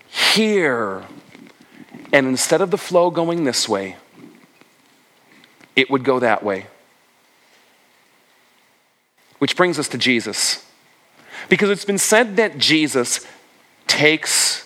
here. 0.09 1.03
And 2.15 2.29
instead 2.29 2.63
of 2.63 2.71
the 2.71 2.79
flow 2.79 3.11
going 3.11 3.45
this 3.45 3.69
way, 3.69 3.97
it 5.77 5.91
would 5.91 6.03
go 6.03 6.19
that 6.19 6.43
way. 6.43 6.67
Which 9.39 9.55
brings 9.55 9.79
us 9.79 9.89
to 9.89 9.99
Jesus. 9.99 10.65
Because 11.51 11.69
it's 11.69 11.85
been 11.85 11.99
said 11.99 12.37
that 12.37 12.57
Jesus 12.57 13.27
takes 13.87 14.64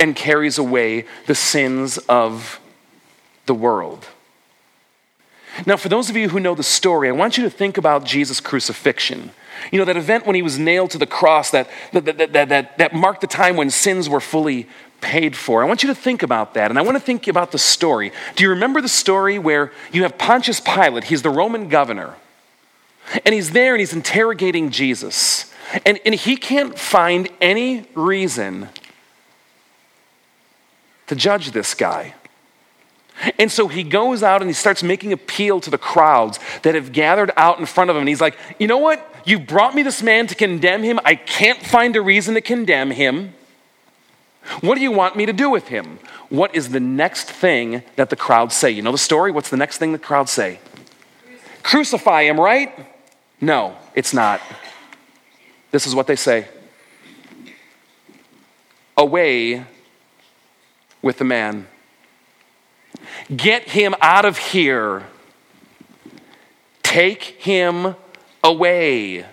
and 0.00 0.16
carries 0.16 0.58
away 0.58 1.04
the 1.26 1.34
sins 1.34 1.98
of 2.08 2.58
the 3.46 3.54
world. 3.54 4.06
Now, 5.66 5.76
for 5.76 5.88
those 5.88 6.08
of 6.08 6.16
you 6.16 6.30
who 6.30 6.40
know 6.40 6.54
the 6.54 6.62
story, 6.62 7.08
I 7.08 7.12
want 7.12 7.36
you 7.36 7.44
to 7.44 7.50
think 7.50 7.76
about 7.76 8.04
Jesus' 8.04 8.40
crucifixion. 8.40 9.30
You 9.70 9.78
know, 9.78 9.84
that 9.84 9.96
event 9.96 10.26
when 10.26 10.34
he 10.34 10.42
was 10.42 10.58
nailed 10.58 10.90
to 10.92 10.98
the 10.98 11.06
cross 11.06 11.50
that, 11.50 11.68
that, 11.92 12.06
that, 12.06 12.32
that, 12.32 12.78
that, 12.78 12.94
marked 12.94 13.20
the 13.20 13.26
time 13.26 13.56
when 13.56 13.68
sins 13.68 14.08
were 14.08 14.20
fully 14.20 14.66
paid 15.02 15.36
for. 15.36 15.62
I 15.62 15.66
want 15.66 15.82
you 15.82 15.88
to 15.88 15.94
think 15.94 16.22
about 16.22 16.54
that, 16.54 16.70
and 16.70 16.78
I 16.78 16.82
want 16.82 16.96
to 16.96 17.00
think 17.00 17.28
about 17.28 17.52
the 17.52 17.58
story. 17.58 18.12
Do 18.36 18.44
you 18.44 18.50
remember 18.50 18.80
the 18.80 18.88
story 18.88 19.38
where 19.38 19.72
you 19.92 20.02
have 20.04 20.16
Pontius 20.16 20.60
Pilate? 20.60 21.04
He's 21.04 21.22
the 21.22 21.30
Roman 21.30 21.68
governor, 21.68 22.14
and 23.24 23.34
he's 23.34 23.50
there 23.50 23.74
and 23.74 23.80
he's 23.80 23.92
interrogating 23.92 24.70
Jesus. 24.70 25.52
And, 25.84 26.00
and 26.04 26.14
he 26.14 26.36
can't 26.36 26.78
find 26.78 27.28
any 27.40 27.86
reason 27.94 28.70
to 31.10 31.16
judge 31.16 31.50
this 31.50 31.74
guy. 31.74 32.14
And 33.36 33.50
so 33.50 33.66
he 33.66 33.82
goes 33.82 34.22
out 34.22 34.42
and 34.42 34.48
he 34.48 34.54
starts 34.54 34.80
making 34.84 35.12
appeal 35.12 35.60
to 35.60 35.68
the 35.68 35.76
crowds 35.76 36.38
that 36.62 36.76
have 36.76 36.92
gathered 36.92 37.32
out 37.36 37.58
in 37.58 37.66
front 37.66 37.90
of 37.90 37.96
him. 37.96 38.02
And 38.02 38.08
he's 38.08 38.20
like, 38.20 38.38
You 38.60 38.68
know 38.68 38.78
what? 38.78 39.04
You 39.24 39.40
brought 39.40 39.74
me 39.74 39.82
this 39.82 40.04
man 40.04 40.28
to 40.28 40.36
condemn 40.36 40.84
him. 40.84 41.00
I 41.04 41.16
can't 41.16 41.60
find 41.66 41.96
a 41.96 42.00
reason 42.00 42.34
to 42.34 42.40
condemn 42.40 42.92
him. 42.92 43.34
What 44.60 44.76
do 44.76 44.82
you 44.82 44.92
want 44.92 45.16
me 45.16 45.26
to 45.26 45.32
do 45.32 45.50
with 45.50 45.66
him? 45.66 45.98
What 46.28 46.54
is 46.54 46.68
the 46.68 46.78
next 46.78 47.28
thing 47.28 47.82
that 47.96 48.08
the 48.08 48.16
crowd 48.16 48.52
say? 48.52 48.70
You 48.70 48.82
know 48.82 48.92
the 48.92 48.96
story? 48.98 49.32
What's 49.32 49.50
the 49.50 49.56
next 49.56 49.78
thing 49.78 49.90
the 49.90 49.98
crowd 49.98 50.28
say? 50.28 50.60
Crucify 51.64 52.22
him, 52.22 52.38
right? 52.38 52.72
No, 53.40 53.76
it's 53.96 54.14
not. 54.14 54.40
This 55.72 55.88
is 55.88 55.94
what 55.96 56.06
they 56.06 56.16
say 56.16 56.46
Away 58.96 59.64
with 61.02 61.18
the 61.18 61.24
man. 61.24 61.66
Get 63.34 63.70
him 63.70 63.94
out 64.00 64.24
of 64.24 64.38
here. 64.38 65.06
Take 66.82 67.22
him 67.22 67.94
away. 68.42 69.24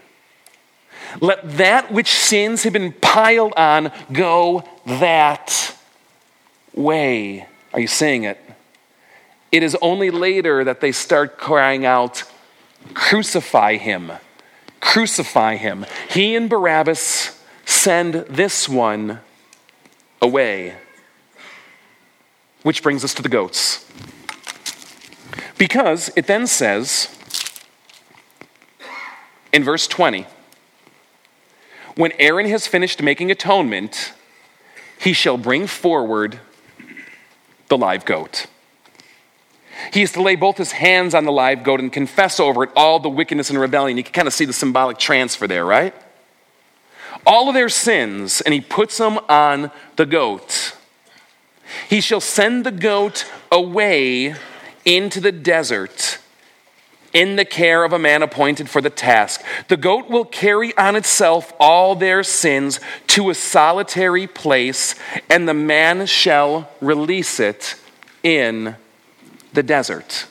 Let 1.22 1.58
that 1.58 1.92
which 1.92 2.12
sins 2.12 2.64
have 2.64 2.74
been 2.74 2.94
piled 2.94 3.54
on 3.56 3.92
go 4.12 4.68
that 4.86 5.76
way. 6.74 7.48
Are 7.74 7.80
you 7.80 7.88
seeing 7.88 8.24
it? 8.24 8.40
It 9.52 9.64
is 9.64 9.76
only 9.82 10.12
later 10.12 10.64
that 10.64 10.82
they 10.82 10.92
start 10.92 11.38
crying 11.38 11.86
out, 11.86 12.24
Crucify 12.94 13.78
him! 13.78 14.12
Crucify 14.80 15.56
him! 15.56 15.86
He 16.10 16.36
and 16.36 16.50
Barabbas 16.50 17.42
send 17.66 18.14
this 18.14 18.70
one 18.70 19.20
away. 20.22 20.76
Which 22.64 22.84
brings 22.84 23.04
us 23.04 23.14
to 23.16 23.22
the 23.22 23.30
goats. 23.30 23.86
Because 25.58 26.12
it 26.16 26.28
then 26.28 26.48
says 26.48 27.14
in 29.52 29.64
verse 29.64 29.88
20, 29.88 30.28
when 31.96 32.12
Aaron 32.20 32.48
has 32.48 32.68
finished 32.68 33.02
making 33.02 33.32
atonement, 33.32 34.14
he 35.00 35.14
shall 35.14 35.38
bring 35.38 35.66
forward 35.66 36.40
the 37.70 37.78
live 37.78 38.06
goat. 38.06 38.46
He 39.92 40.02
is 40.02 40.12
to 40.14 40.22
lay 40.22 40.36
both 40.36 40.58
his 40.58 40.74
hands 40.74 41.14
on 41.14 41.26
the 41.26 41.32
live 41.32 41.64
goat 41.64 41.80
and 41.80 41.92
confess 41.92 42.40
over 42.40 42.64
it 42.64 42.70
all 42.76 43.00
the 43.00 43.10
wickedness 43.10 43.50
and 43.50 43.60
rebellion. 43.60 43.98
You 43.98 44.04
can 44.04 44.14
kind 44.14 44.28
of 44.28 44.34
see 44.34 44.46
the 44.46 44.54
symbolic 44.54 44.98
transfer 44.98 45.48
there, 45.48 45.66
right? 45.66 45.94
All 47.26 47.48
of 47.48 47.56
their 47.56 47.70
sins, 47.70 48.42
and 48.42 48.54
he 48.54 48.62
puts 48.62 48.98
them 48.98 49.20
on 49.28 49.72
the 49.96 50.06
goat. 50.06 50.77
He 51.90 52.02
shall 52.02 52.22
send 52.22 52.66
the 52.66 52.72
goat 52.72 53.26
away 53.52 54.36
into 54.86 55.20
the 55.20 55.32
desert 55.32 56.20
in 57.14 57.36
the 57.36 57.46
care 57.46 57.84
of 57.84 57.94
a 57.94 58.00
man 58.00 58.22
appointed 58.22 58.70
for 58.70 58.82
the 58.82 58.90
task. 58.90 59.44
The 59.70 59.78
goat 59.78 60.10
will 60.10 60.26
carry 60.26 60.78
on 60.78 60.96
itself 60.96 61.54
all 61.60 61.96
their 61.96 62.24
sins 62.24 62.80
to 63.08 63.30
a 63.30 63.36
solitary 63.36 64.28
place, 64.28 64.96
and 65.30 65.48
the 65.48 65.54
man 65.54 66.06
shall 66.06 66.70
release 66.82 67.40
it 67.40 67.76
in 68.24 68.76
the 69.54 69.64
desert. 69.64 70.28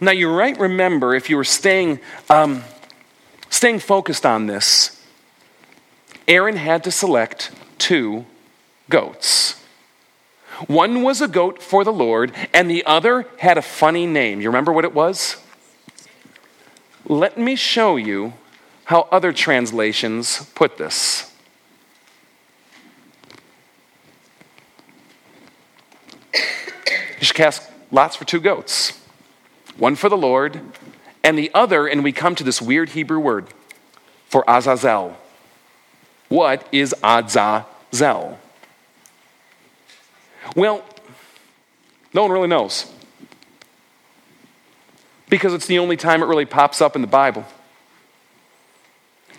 Now, 0.00 0.12
you 0.12 0.28
might 0.28 0.58
remember, 0.58 1.14
if 1.14 1.28
you 1.30 1.36
were 1.36 1.44
staying, 1.44 2.00
um, 2.30 2.62
staying 3.50 3.80
focused 3.80 4.24
on 4.24 4.46
this, 4.46 5.02
Aaron 6.28 6.56
had 6.56 6.84
to 6.84 6.90
select 6.90 7.50
two 7.78 8.24
goats. 8.88 9.62
One 10.66 11.02
was 11.02 11.20
a 11.20 11.28
goat 11.28 11.62
for 11.62 11.84
the 11.84 11.92
Lord, 11.92 12.32
and 12.52 12.70
the 12.70 12.84
other 12.86 13.26
had 13.38 13.58
a 13.58 13.62
funny 13.62 14.06
name. 14.06 14.40
You 14.40 14.48
remember 14.48 14.72
what 14.72 14.84
it 14.84 14.94
was? 14.94 15.36
Let 17.04 17.38
me 17.38 17.56
show 17.56 17.96
you 17.96 18.32
how 18.84 19.08
other 19.12 19.32
translations 19.32 20.50
put 20.54 20.78
this. 20.78 21.32
You 26.34 27.24
should 27.24 27.36
cast 27.36 27.62
lots 27.90 28.16
for 28.16 28.24
two 28.24 28.40
goats 28.40 29.00
one 29.76 29.94
for 29.94 30.08
the 30.08 30.16
Lord, 30.16 30.60
and 31.22 31.38
the 31.38 31.50
other, 31.52 31.86
and 31.86 32.02
we 32.02 32.12
come 32.12 32.34
to 32.36 32.44
this 32.44 32.62
weird 32.62 32.90
Hebrew 32.90 33.18
word, 33.18 33.48
for 34.28 34.44
Azazel. 34.48 35.16
What 36.28 36.66
is 36.72 36.94
Azazel? 37.02 38.38
Well, 40.54 40.84
no 42.14 42.22
one 42.22 42.30
really 42.30 42.48
knows 42.48 42.92
because 45.28 45.52
it's 45.52 45.66
the 45.66 45.78
only 45.78 45.96
time 45.96 46.22
it 46.22 46.26
really 46.26 46.44
pops 46.44 46.80
up 46.80 46.94
in 46.94 47.02
the 47.02 47.08
Bible. 47.08 47.44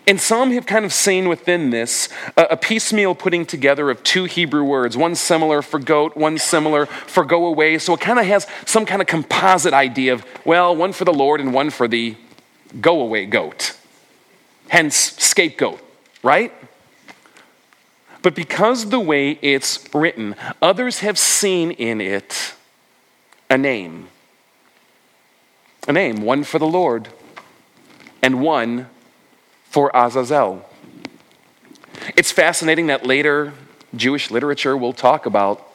And 0.06 0.18
some 0.18 0.52
have 0.52 0.64
kind 0.64 0.86
of 0.86 0.92
seen 0.92 1.28
within 1.28 1.68
this 1.68 2.08
a, 2.34 2.56
piecemeal 2.56 3.14
putting 3.14 3.44
together 3.44 3.90
of 3.90 4.02
two 4.02 4.24
Hebrew 4.24 4.64
words, 4.64 4.96
one 4.96 5.14
similar 5.14 5.60
for 5.60 5.78
goat, 5.78 6.16
one 6.16 6.38
similar 6.38 6.86
for 6.86 7.26
go 7.26 7.44
away. 7.44 7.78
So 7.78 7.92
it 7.92 8.00
kind 8.00 8.18
of 8.18 8.24
has 8.24 8.46
some 8.64 8.86
kind 8.86 9.02
of 9.02 9.08
composite 9.08 9.74
idea 9.74 10.14
of, 10.14 10.24
well, 10.46 10.74
one 10.74 10.94
for 10.94 11.04
the 11.04 11.12
Lord 11.12 11.42
and 11.42 11.52
one 11.52 11.68
for 11.68 11.86
the 11.86 12.16
go 12.80 13.00
away 13.00 13.26
goat. 13.26 13.76
Hence, 14.68 14.96
scapegoat, 14.96 15.78
right? 16.22 16.54
But 18.28 18.34
because 18.34 18.90
the 18.90 19.00
way 19.00 19.38
it's 19.40 19.88
written, 19.94 20.36
others 20.60 20.98
have 20.98 21.18
seen 21.18 21.70
in 21.70 21.98
it 21.98 22.52
a 23.48 23.56
name 23.56 24.08
a 25.88 25.94
name, 25.94 26.20
one 26.20 26.44
for 26.44 26.58
the 26.58 26.66
Lord 26.66 27.08
and 28.22 28.42
one 28.42 28.90
for 29.70 29.90
Azazel. 29.94 30.62
It's 32.18 32.30
fascinating 32.30 32.88
that 32.88 33.06
later 33.06 33.54
Jewish 33.96 34.30
literature 34.30 34.76
will 34.76 34.92
talk 34.92 35.24
about 35.24 35.66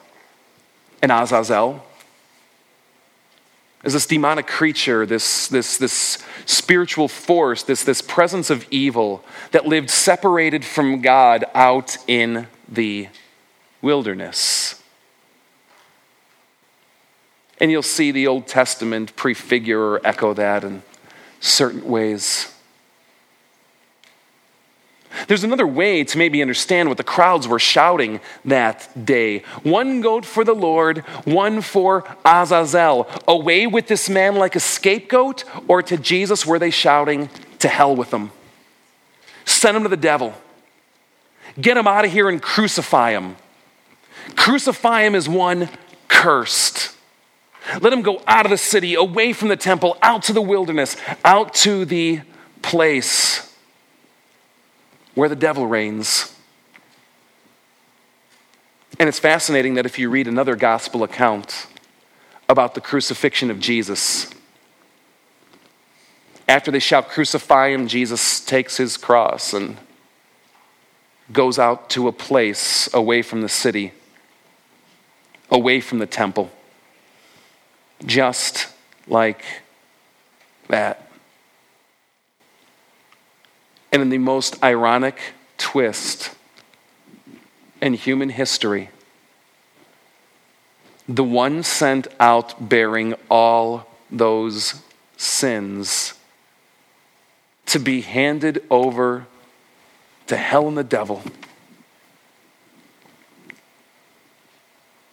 an 1.02 1.10
Azazel 1.10 1.84
as 3.84 3.92
this 3.92 4.06
demonic 4.06 4.46
creature, 4.46 5.04
this, 5.04 5.46
this, 5.48 5.76
this 5.76 6.18
spiritual 6.46 7.06
force, 7.06 7.62
this, 7.62 7.84
this 7.84 8.00
presence 8.00 8.48
of 8.48 8.66
evil 8.70 9.22
that 9.50 9.66
lived 9.66 9.90
separated 9.90 10.64
from 10.64 11.02
God 11.02 11.44
out 11.54 11.98
in 12.06 12.48
the 12.66 13.08
wilderness. 13.82 14.82
And 17.60 17.70
you'll 17.70 17.82
see 17.82 18.10
the 18.10 18.26
Old 18.26 18.46
Testament 18.46 19.14
prefigure 19.16 19.80
or 19.80 20.06
echo 20.06 20.32
that 20.34 20.64
in 20.64 20.82
certain 21.40 21.84
ways. 21.84 22.53
There's 25.28 25.44
another 25.44 25.66
way 25.66 26.04
to 26.04 26.18
maybe 26.18 26.42
understand 26.42 26.88
what 26.88 26.98
the 26.98 27.04
crowds 27.04 27.46
were 27.46 27.58
shouting 27.58 28.20
that 28.44 28.88
day. 29.04 29.40
One 29.62 30.00
goat 30.00 30.24
for 30.24 30.44
the 30.44 30.54
Lord, 30.54 30.98
one 31.24 31.60
for 31.60 32.04
Azazel. 32.24 33.08
Away 33.26 33.66
with 33.66 33.86
this 33.86 34.08
man 34.08 34.36
like 34.36 34.56
a 34.56 34.60
scapegoat, 34.60 35.44
or 35.68 35.82
to 35.82 35.96
Jesus 35.96 36.44
were 36.44 36.58
they 36.58 36.70
shouting, 36.70 37.30
To 37.60 37.68
hell 37.68 37.94
with 37.94 38.12
him? 38.12 38.32
Send 39.44 39.76
him 39.76 39.82
to 39.84 39.88
the 39.88 39.96
devil. 39.96 40.34
Get 41.60 41.76
him 41.76 41.86
out 41.86 42.04
of 42.04 42.12
here 42.12 42.28
and 42.28 42.42
crucify 42.42 43.12
him. 43.12 43.36
Crucify 44.36 45.02
him 45.02 45.14
as 45.14 45.28
one 45.28 45.68
cursed. 46.08 46.96
Let 47.80 47.92
him 47.92 48.02
go 48.02 48.20
out 48.26 48.44
of 48.46 48.50
the 48.50 48.58
city, 48.58 48.94
away 48.94 49.32
from 49.32 49.48
the 49.48 49.56
temple, 49.56 49.96
out 50.02 50.24
to 50.24 50.32
the 50.32 50.42
wilderness, 50.42 50.96
out 51.24 51.54
to 51.54 51.84
the 51.84 52.20
place 52.62 53.53
where 55.14 55.28
the 55.28 55.36
devil 55.36 55.66
reigns. 55.66 56.34
And 58.98 59.08
it's 59.08 59.18
fascinating 59.18 59.74
that 59.74 59.86
if 59.86 59.98
you 59.98 60.10
read 60.10 60.28
another 60.28 60.56
gospel 60.56 61.02
account 61.02 61.66
about 62.48 62.74
the 62.74 62.80
crucifixion 62.80 63.50
of 63.50 63.58
Jesus, 63.58 64.30
After 66.48 66.70
they 66.70 66.78
shall 66.78 67.02
crucify 67.02 67.70
him, 67.70 67.88
Jesus 67.88 68.40
takes 68.40 68.76
his 68.76 68.96
cross 68.96 69.54
and 69.54 69.76
goes 71.32 71.58
out 71.58 71.88
to 71.90 72.06
a 72.06 72.12
place 72.12 72.92
away 72.92 73.22
from 73.22 73.40
the 73.40 73.48
city, 73.48 73.92
away 75.50 75.80
from 75.80 76.00
the 76.00 76.06
temple, 76.06 76.50
just 78.04 78.68
like 79.06 79.42
that. 80.68 81.03
And 83.94 84.02
in 84.02 84.08
the 84.08 84.18
most 84.18 84.60
ironic 84.60 85.20
twist 85.56 86.34
in 87.80 87.94
human 87.94 88.28
history, 88.28 88.90
the 91.08 91.22
one 91.22 91.62
sent 91.62 92.08
out 92.18 92.68
bearing 92.68 93.14
all 93.30 93.86
those 94.10 94.82
sins 95.16 96.14
to 97.66 97.78
be 97.78 98.00
handed 98.00 98.64
over 98.68 99.26
to 100.26 100.36
hell 100.36 100.66
and 100.66 100.76
the 100.76 100.82
devil 100.82 101.22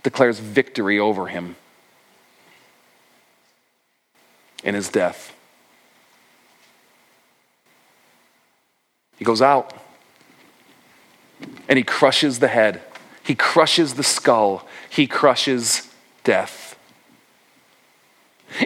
declares 0.02 0.40
victory 0.40 0.98
over 0.98 1.28
him 1.28 1.56
in 4.64 4.74
his 4.74 4.90
death. 4.90 5.36
He 9.22 9.26
goes 9.26 9.44
out 9.44 9.72
and 11.70 11.78
he 11.78 11.84
crushes 11.84 12.40
the 12.40 12.48
head, 12.48 12.82
he 13.22 13.36
crushes 13.36 13.94
the 13.94 14.02
skull, 14.02 14.68
he 14.90 15.06
crushes 15.06 15.94
death. 16.24 16.76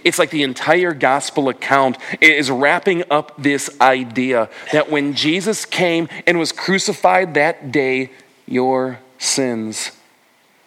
It's 0.05 0.17
like 0.17 0.29
the 0.29 0.43
entire 0.43 0.93
gospel 0.93 1.49
account 1.49 1.97
is 2.21 2.49
wrapping 2.49 3.03
up 3.11 3.33
this 3.37 3.69
idea 3.81 4.49
that 4.71 4.89
when 4.89 5.13
Jesus 5.13 5.65
came 5.65 6.07
and 6.25 6.39
was 6.39 6.53
crucified 6.53 7.33
that 7.33 7.73
day, 7.73 8.11
your 8.47 8.99
sins 9.17 9.91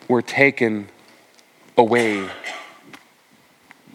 were 0.06 0.20
taken 0.20 0.90
away. 1.78 2.28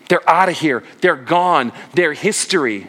They're 0.10 0.28
out 0.28 0.50
of 0.50 0.58
here, 0.58 0.84
they're 1.02 1.16
gone, 1.16 1.72
they're 1.94 2.14
history. 2.14 2.88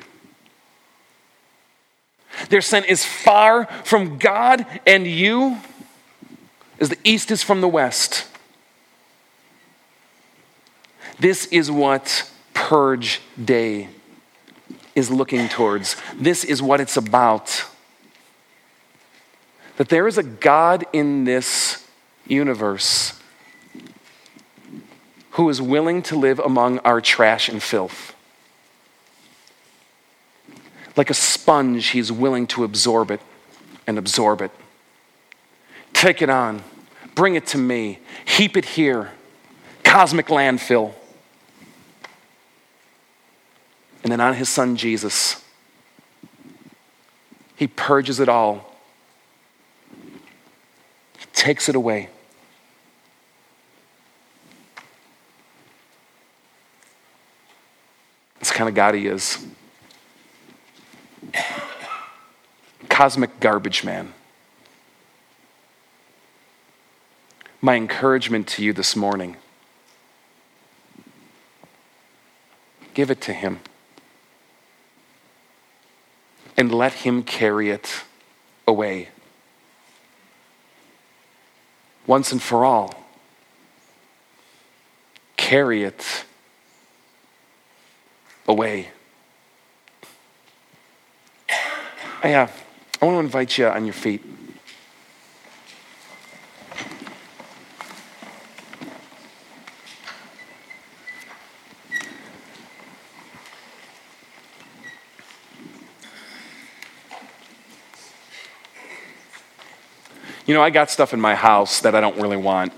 Their 2.49 2.61
sin 2.61 2.85
is 2.85 3.05
far 3.05 3.67
from 3.85 4.19
God 4.19 4.67
and 4.87 5.07
you 5.07 5.59
as 6.81 6.89
the 6.89 6.99
east 7.05 7.31
is 7.31 7.43
from 7.43 7.61
the 7.61 7.69
west. 7.69 8.27
This 11.19 11.47
is 11.47 11.71
what 11.71 12.31
Purge 12.53 13.21
Day 13.43 13.89
is 14.95 15.11
looking 15.11 15.49
towards. 15.49 15.97
This 16.15 16.45
is 16.45 16.63
what 16.63 16.81
it's 16.81 16.97
about. 16.97 17.65
That 19.77 19.89
there 19.89 20.07
is 20.07 20.19
a 20.19 20.23
God 20.23 20.85
in 20.93 21.25
this 21.25 21.87
universe 22.27 23.21
who 25.31 25.49
is 25.49 25.61
willing 25.61 26.01
to 26.03 26.17
live 26.17 26.39
among 26.39 26.79
our 26.81 27.01
trash 27.01 27.49
and 27.49 27.63
filth. 27.63 28.14
Like 30.97 31.11
a 31.11 31.15
sponge, 31.15 31.89
he's 31.89 32.13
willing 32.13 32.47
to 32.49 32.65
absorb 32.65 33.11
it 33.11 33.21
and 33.87 33.99
absorb 33.99 34.41
it. 34.41 34.51
Take 35.93 36.23
it 36.23 36.31
on, 36.31 36.63
bring 37.15 37.35
it 37.35 37.47
to 37.49 37.59
me, 37.59 37.99
heap 38.25 38.57
it 38.57 38.65
here, 38.65 39.11
cosmic 39.83 40.27
landfill. 40.27 40.93
And 44.03 44.13
then 44.13 44.21
on 44.21 44.35
his 44.35 44.49
son 44.49 44.77
Jesus, 44.77 45.43
he 47.57 47.67
purges 47.67 48.21
it 48.21 48.29
all, 48.29 48.75
he 51.19 51.27
takes 51.33 51.69
it 51.69 51.75
away. 51.75 52.11
That's 58.39 58.51
kind 58.51 58.69
of 58.69 58.75
God 58.75 58.95
he 58.95 59.07
is. 59.07 59.45
Cosmic 62.89 63.41
garbage 63.41 63.85
man. 63.85 64.13
My 67.61 67.77
encouragement 67.77 68.47
to 68.49 68.65
you 68.65 68.73
this 68.73 68.95
morning 68.95 69.37
give 72.93 73.11
it 73.11 73.21
to 73.23 73.33
him 73.33 73.61
and 76.57 76.73
let 76.73 76.93
Him 76.93 77.23
carry 77.23 77.71
it 77.71 78.05
away. 78.67 79.09
Once 82.07 82.33
and 82.33 82.43
for 82.43 82.65
all. 82.65 82.95
Carry 85.37 85.85
it 85.85 86.25
away. 88.47 88.89
Yeah, 92.25 92.49
I 93.03 93.05
uh, 93.05 93.07
want 93.07 93.17
to 93.17 93.21
invite 93.21 93.59
you 93.59 93.67
on 93.67 93.85
your 93.85 93.93
feet. 93.93 94.25
You 110.47 110.55
know, 110.55 110.63
I 110.63 110.71
got 110.71 110.91
stuff 110.91 111.13
in 111.13 111.21
my 111.21 111.35
house 111.35 111.83
that 111.83 111.95
I 111.95 112.01
don't 112.01 112.17
really 112.17 112.39
want, 112.39 112.73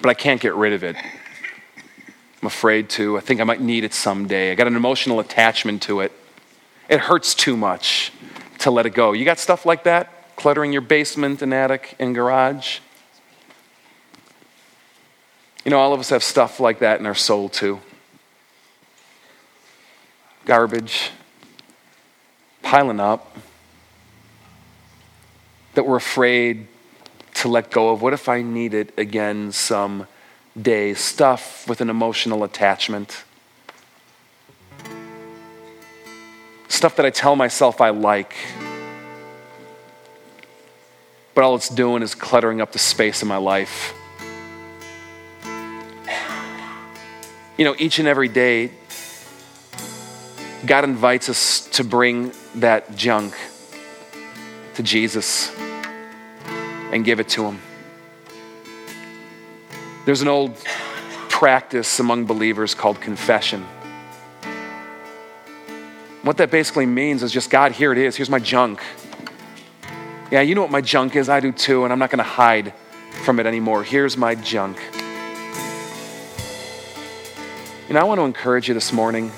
but 0.00 0.08
I 0.08 0.14
can't 0.14 0.40
get 0.40 0.54
rid 0.54 0.72
of 0.72 0.84
it. 0.84 0.94
I'm 0.94 2.46
afraid 2.46 2.88
to. 2.90 3.16
I 3.16 3.20
think 3.20 3.40
I 3.40 3.44
might 3.44 3.60
need 3.60 3.82
it 3.82 3.92
someday. 3.92 4.52
I 4.52 4.54
got 4.54 4.68
an 4.68 4.76
emotional 4.76 5.18
attachment 5.18 5.82
to 5.82 5.98
it. 5.98 6.12
It 6.90 6.98
hurts 6.98 7.34
too 7.34 7.56
much 7.56 8.12
to 8.58 8.70
let 8.70 8.84
it 8.84 8.90
go. 8.90 9.12
You 9.12 9.24
got 9.24 9.38
stuff 9.38 9.64
like 9.64 9.84
that 9.84 10.12
cluttering 10.36 10.72
your 10.72 10.82
basement 10.82 11.40
and 11.40 11.54
attic 11.54 11.94
and 11.98 12.14
garage? 12.14 12.80
You 15.64 15.70
know, 15.70 15.78
all 15.78 15.92
of 15.92 16.00
us 16.00 16.08
have 16.08 16.24
stuff 16.24 16.58
like 16.58 16.80
that 16.80 16.98
in 16.98 17.06
our 17.06 17.14
soul 17.14 17.48
too. 17.48 17.80
Garbage, 20.46 21.10
piling 22.62 22.98
up 22.98 23.36
that 25.74 25.86
we're 25.86 25.96
afraid 25.96 26.66
to 27.34 27.48
let 27.48 27.70
go 27.70 27.90
of. 27.90 28.02
What 28.02 28.14
if 28.14 28.28
I 28.28 28.42
need 28.42 28.74
it 28.74 28.92
again 28.98 29.52
someday? 29.52 30.94
Stuff 30.94 31.68
with 31.68 31.80
an 31.80 31.90
emotional 31.90 32.42
attachment. 32.42 33.24
Stuff 36.70 36.96
that 36.96 37.04
I 37.04 37.10
tell 37.10 37.36
myself 37.36 37.80
I 37.80 37.90
like. 37.90 38.34
But 41.34 41.44
all 41.44 41.56
it's 41.56 41.68
doing 41.68 42.02
is 42.02 42.14
cluttering 42.14 42.60
up 42.60 42.72
the 42.72 42.78
space 42.78 43.22
in 43.22 43.28
my 43.28 43.36
life. 43.36 43.92
You 47.58 47.64
know, 47.64 47.74
each 47.76 47.98
and 47.98 48.08
every 48.08 48.28
day, 48.28 48.70
God 50.64 50.84
invites 50.84 51.28
us 51.28 51.66
to 51.72 51.84
bring 51.84 52.32
that 52.54 52.94
junk 52.96 53.34
to 54.74 54.82
Jesus 54.82 55.54
and 56.92 57.04
give 57.04 57.18
it 57.18 57.28
to 57.30 57.44
Him. 57.46 57.60
There's 60.06 60.22
an 60.22 60.28
old 60.28 60.56
practice 61.28 61.98
among 61.98 62.26
believers 62.26 62.74
called 62.74 63.00
confession. 63.00 63.66
What 66.30 66.36
that 66.36 66.52
basically 66.52 66.86
means 66.86 67.24
is 67.24 67.32
just, 67.32 67.50
God, 67.50 67.72
here 67.72 67.90
it 67.90 67.98
is. 67.98 68.14
Here's 68.14 68.30
my 68.30 68.38
junk. 68.38 68.80
Yeah, 70.30 70.42
you 70.42 70.54
know 70.54 70.62
what 70.62 70.70
my 70.70 70.80
junk 70.80 71.16
is. 71.16 71.28
I 71.28 71.40
do 71.40 71.50
too, 71.50 71.82
and 71.82 71.92
I'm 71.92 71.98
not 71.98 72.08
going 72.08 72.18
to 72.18 72.22
hide 72.22 72.72
from 73.24 73.40
it 73.40 73.46
anymore. 73.46 73.82
Here's 73.82 74.16
my 74.16 74.36
junk. 74.36 74.76
Know, 77.90 77.98
I 77.98 78.04
want 78.04 78.20
to 78.20 78.24
encourage 78.24 78.68
you 78.68 78.74
this 78.74 78.92
morning 78.92 79.32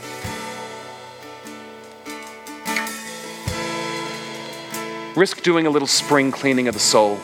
risk 5.16 5.42
doing 5.42 5.66
a 5.66 5.70
little 5.70 5.88
spring 5.88 6.30
cleaning 6.30 6.68
of 6.68 6.74
the 6.74 6.80
soul. 6.80 7.18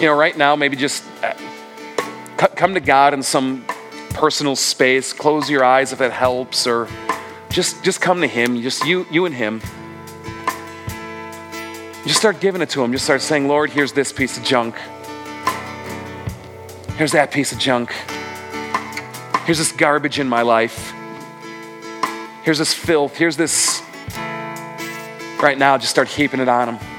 You 0.00 0.06
know, 0.06 0.14
right 0.14 0.38
now, 0.38 0.56
maybe 0.56 0.78
just 0.78 1.04
uh, 1.22 1.34
come 2.56 2.72
to 2.72 2.80
God 2.80 3.12
in 3.12 3.22
some 3.22 3.66
personal 4.10 4.56
space. 4.56 5.12
Close 5.12 5.48
your 5.48 5.64
eyes 5.64 5.92
if 5.92 5.98
that 5.98 6.12
helps, 6.12 6.66
or 6.66 6.88
just 7.48 7.82
just 7.82 8.00
come 8.00 8.20
to 8.20 8.26
Him. 8.26 8.60
Just 8.62 8.84
you, 8.84 9.06
you 9.10 9.26
and 9.26 9.34
Him. 9.34 9.60
Just 12.04 12.18
start 12.18 12.40
giving 12.40 12.62
it 12.62 12.70
to 12.70 12.82
Him. 12.82 12.92
Just 12.92 13.04
start 13.04 13.22
saying, 13.22 13.48
Lord, 13.48 13.70
here's 13.70 13.92
this 13.92 14.12
piece 14.12 14.36
of 14.36 14.44
junk. 14.44 14.76
Here's 16.96 17.12
that 17.12 17.30
piece 17.32 17.52
of 17.52 17.58
junk. 17.58 17.92
Here's 19.44 19.58
this 19.58 19.72
garbage 19.72 20.18
in 20.18 20.28
my 20.28 20.42
life. 20.42 20.92
Here's 22.42 22.58
this 22.58 22.74
filth. 22.74 23.16
Here's 23.16 23.36
this. 23.36 23.82
Right 25.40 25.56
now, 25.56 25.78
just 25.78 25.90
start 25.90 26.08
heaping 26.08 26.40
it 26.40 26.48
on 26.48 26.74
him. 26.74 26.89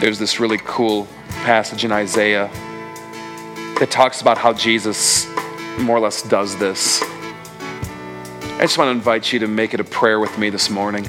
There's 0.00 0.18
this 0.18 0.40
really 0.40 0.58
cool 0.64 1.06
passage 1.44 1.84
in 1.84 1.92
Isaiah 1.92 2.48
that 3.78 3.88
talks 3.90 4.22
about 4.22 4.38
how 4.38 4.54
Jesus 4.54 5.28
more 5.78 5.98
or 5.98 6.00
less 6.00 6.22
does 6.22 6.56
this. 6.56 7.02
I 7.02 8.60
just 8.62 8.78
want 8.78 8.88
to 8.88 8.92
invite 8.92 9.30
you 9.30 9.40
to 9.40 9.46
make 9.46 9.74
it 9.74 9.80
a 9.80 9.84
prayer 9.84 10.18
with 10.18 10.38
me 10.38 10.48
this 10.48 10.70
morning. 10.70 11.06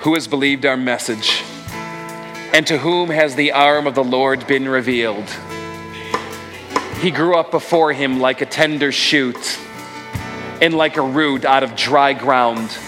Who 0.00 0.14
has 0.14 0.28
believed 0.28 0.64
our 0.64 0.76
message? 0.76 1.42
And 2.52 2.64
to 2.68 2.78
whom 2.78 3.10
has 3.10 3.34
the 3.34 3.50
arm 3.50 3.88
of 3.88 3.96
the 3.96 4.04
Lord 4.04 4.46
been 4.46 4.68
revealed? 4.68 5.28
He 7.00 7.10
grew 7.10 7.36
up 7.36 7.50
before 7.50 7.92
him 7.92 8.20
like 8.20 8.40
a 8.40 8.46
tender 8.46 8.92
shoot 8.92 9.58
and 10.62 10.74
like 10.74 10.96
a 10.96 11.02
root 11.02 11.44
out 11.44 11.64
of 11.64 11.74
dry 11.74 12.12
ground. 12.12 12.78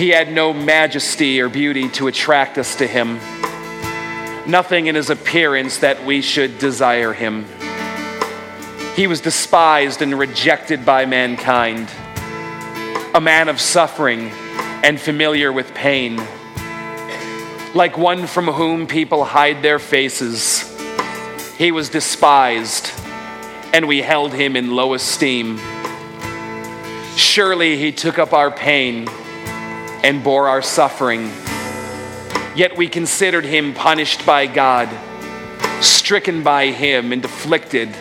He 0.00 0.08
had 0.08 0.32
no 0.32 0.54
majesty 0.54 1.42
or 1.42 1.50
beauty 1.50 1.90
to 1.90 2.06
attract 2.06 2.56
us 2.56 2.76
to 2.76 2.86
him, 2.86 3.16
nothing 4.50 4.86
in 4.86 4.94
his 4.94 5.10
appearance 5.10 5.76
that 5.80 6.06
we 6.06 6.22
should 6.22 6.58
desire 6.58 7.12
him. 7.12 7.44
He 8.96 9.06
was 9.06 9.20
despised 9.20 10.00
and 10.00 10.18
rejected 10.18 10.86
by 10.86 11.04
mankind, 11.04 11.90
a 13.14 13.20
man 13.20 13.50
of 13.50 13.60
suffering 13.60 14.30
and 14.82 14.98
familiar 14.98 15.52
with 15.52 15.74
pain, 15.74 16.16
like 17.74 17.98
one 17.98 18.26
from 18.26 18.46
whom 18.46 18.86
people 18.86 19.26
hide 19.26 19.62
their 19.62 19.78
faces. 19.78 20.64
He 21.58 21.72
was 21.72 21.90
despised, 21.90 22.90
and 23.74 23.86
we 23.86 24.00
held 24.00 24.32
him 24.32 24.56
in 24.56 24.74
low 24.74 24.94
esteem. 24.94 25.60
Surely 27.16 27.76
he 27.76 27.92
took 27.92 28.18
up 28.18 28.32
our 28.32 28.50
pain 28.50 29.06
and 30.02 30.24
bore 30.24 30.48
our 30.48 30.62
suffering. 30.62 31.30
Yet 32.54 32.76
we 32.76 32.88
considered 32.88 33.44
him 33.44 33.74
punished 33.74 34.26
by 34.26 34.46
God, 34.46 34.88
stricken 35.82 36.42
by 36.42 36.68
him, 36.68 37.12
and 37.12 37.24
afflicted. 37.24 37.94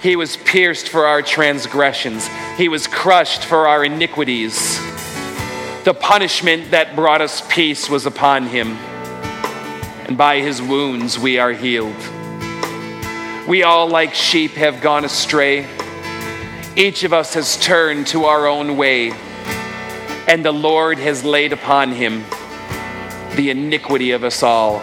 He 0.00 0.16
was 0.16 0.36
pierced 0.36 0.88
for 0.88 1.06
our 1.06 1.22
transgressions, 1.22 2.28
he 2.56 2.68
was 2.68 2.86
crushed 2.86 3.44
for 3.44 3.66
our 3.66 3.84
iniquities. 3.84 4.78
The 5.84 5.94
punishment 5.98 6.70
that 6.70 6.96
brought 6.96 7.20
us 7.20 7.42
peace 7.48 7.90
was 7.90 8.06
upon 8.06 8.46
him, 8.46 8.76
and 10.06 10.16
by 10.16 10.40
his 10.40 10.62
wounds 10.62 11.18
we 11.18 11.38
are 11.38 11.52
healed. 11.52 11.96
We 13.46 13.62
all, 13.62 13.88
like 13.88 14.14
sheep, 14.14 14.52
have 14.52 14.80
gone 14.80 15.04
astray. 15.04 15.66
Each 16.76 17.04
of 17.04 17.12
us 17.12 17.34
has 17.34 17.58
turned 17.58 18.06
to 18.08 18.24
our 18.24 18.46
own 18.46 18.78
way 18.78 19.12
and 20.26 20.44
the 20.44 20.52
Lord 20.52 20.98
has 20.98 21.24
laid 21.24 21.52
upon 21.52 21.92
him 21.92 22.24
the 23.36 23.50
iniquity 23.50 24.12
of 24.12 24.24
us 24.24 24.42
all. 24.42 24.78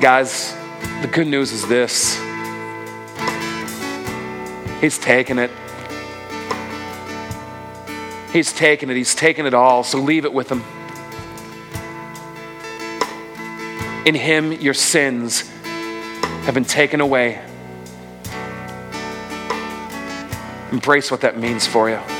Guys, 0.00 0.54
the 1.00 1.08
good 1.10 1.26
news 1.26 1.52
is 1.52 1.66
this 1.68 2.20
He's 4.80 4.98
taken 4.98 5.38
it. 5.38 5.50
He's 8.32 8.52
taken 8.52 8.90
it. 8.90 8.96
He's 8.96 9.14
taken 9.14 9.46
it 9.46 9.54
all. 9.54 9.82
So 9.82 9.98
leave 9.98 10.26
it 10.26 10.32
with 10.32 10.50
Him. 10.50 10.62
In 14.04 14.14
Him, 14.14 14.52
your 14.52 14.74
sins 14.74 15.50
have 16.44 16.54
been 16.54 16.64
taken 16.64 17.00
away. 17.00 17.42
Embrace 20.70 21.10
what 21.10 21.22
that 21.22 21.38
means 21.38 21.66
for 21.66 21.88
you. 21.88 22.15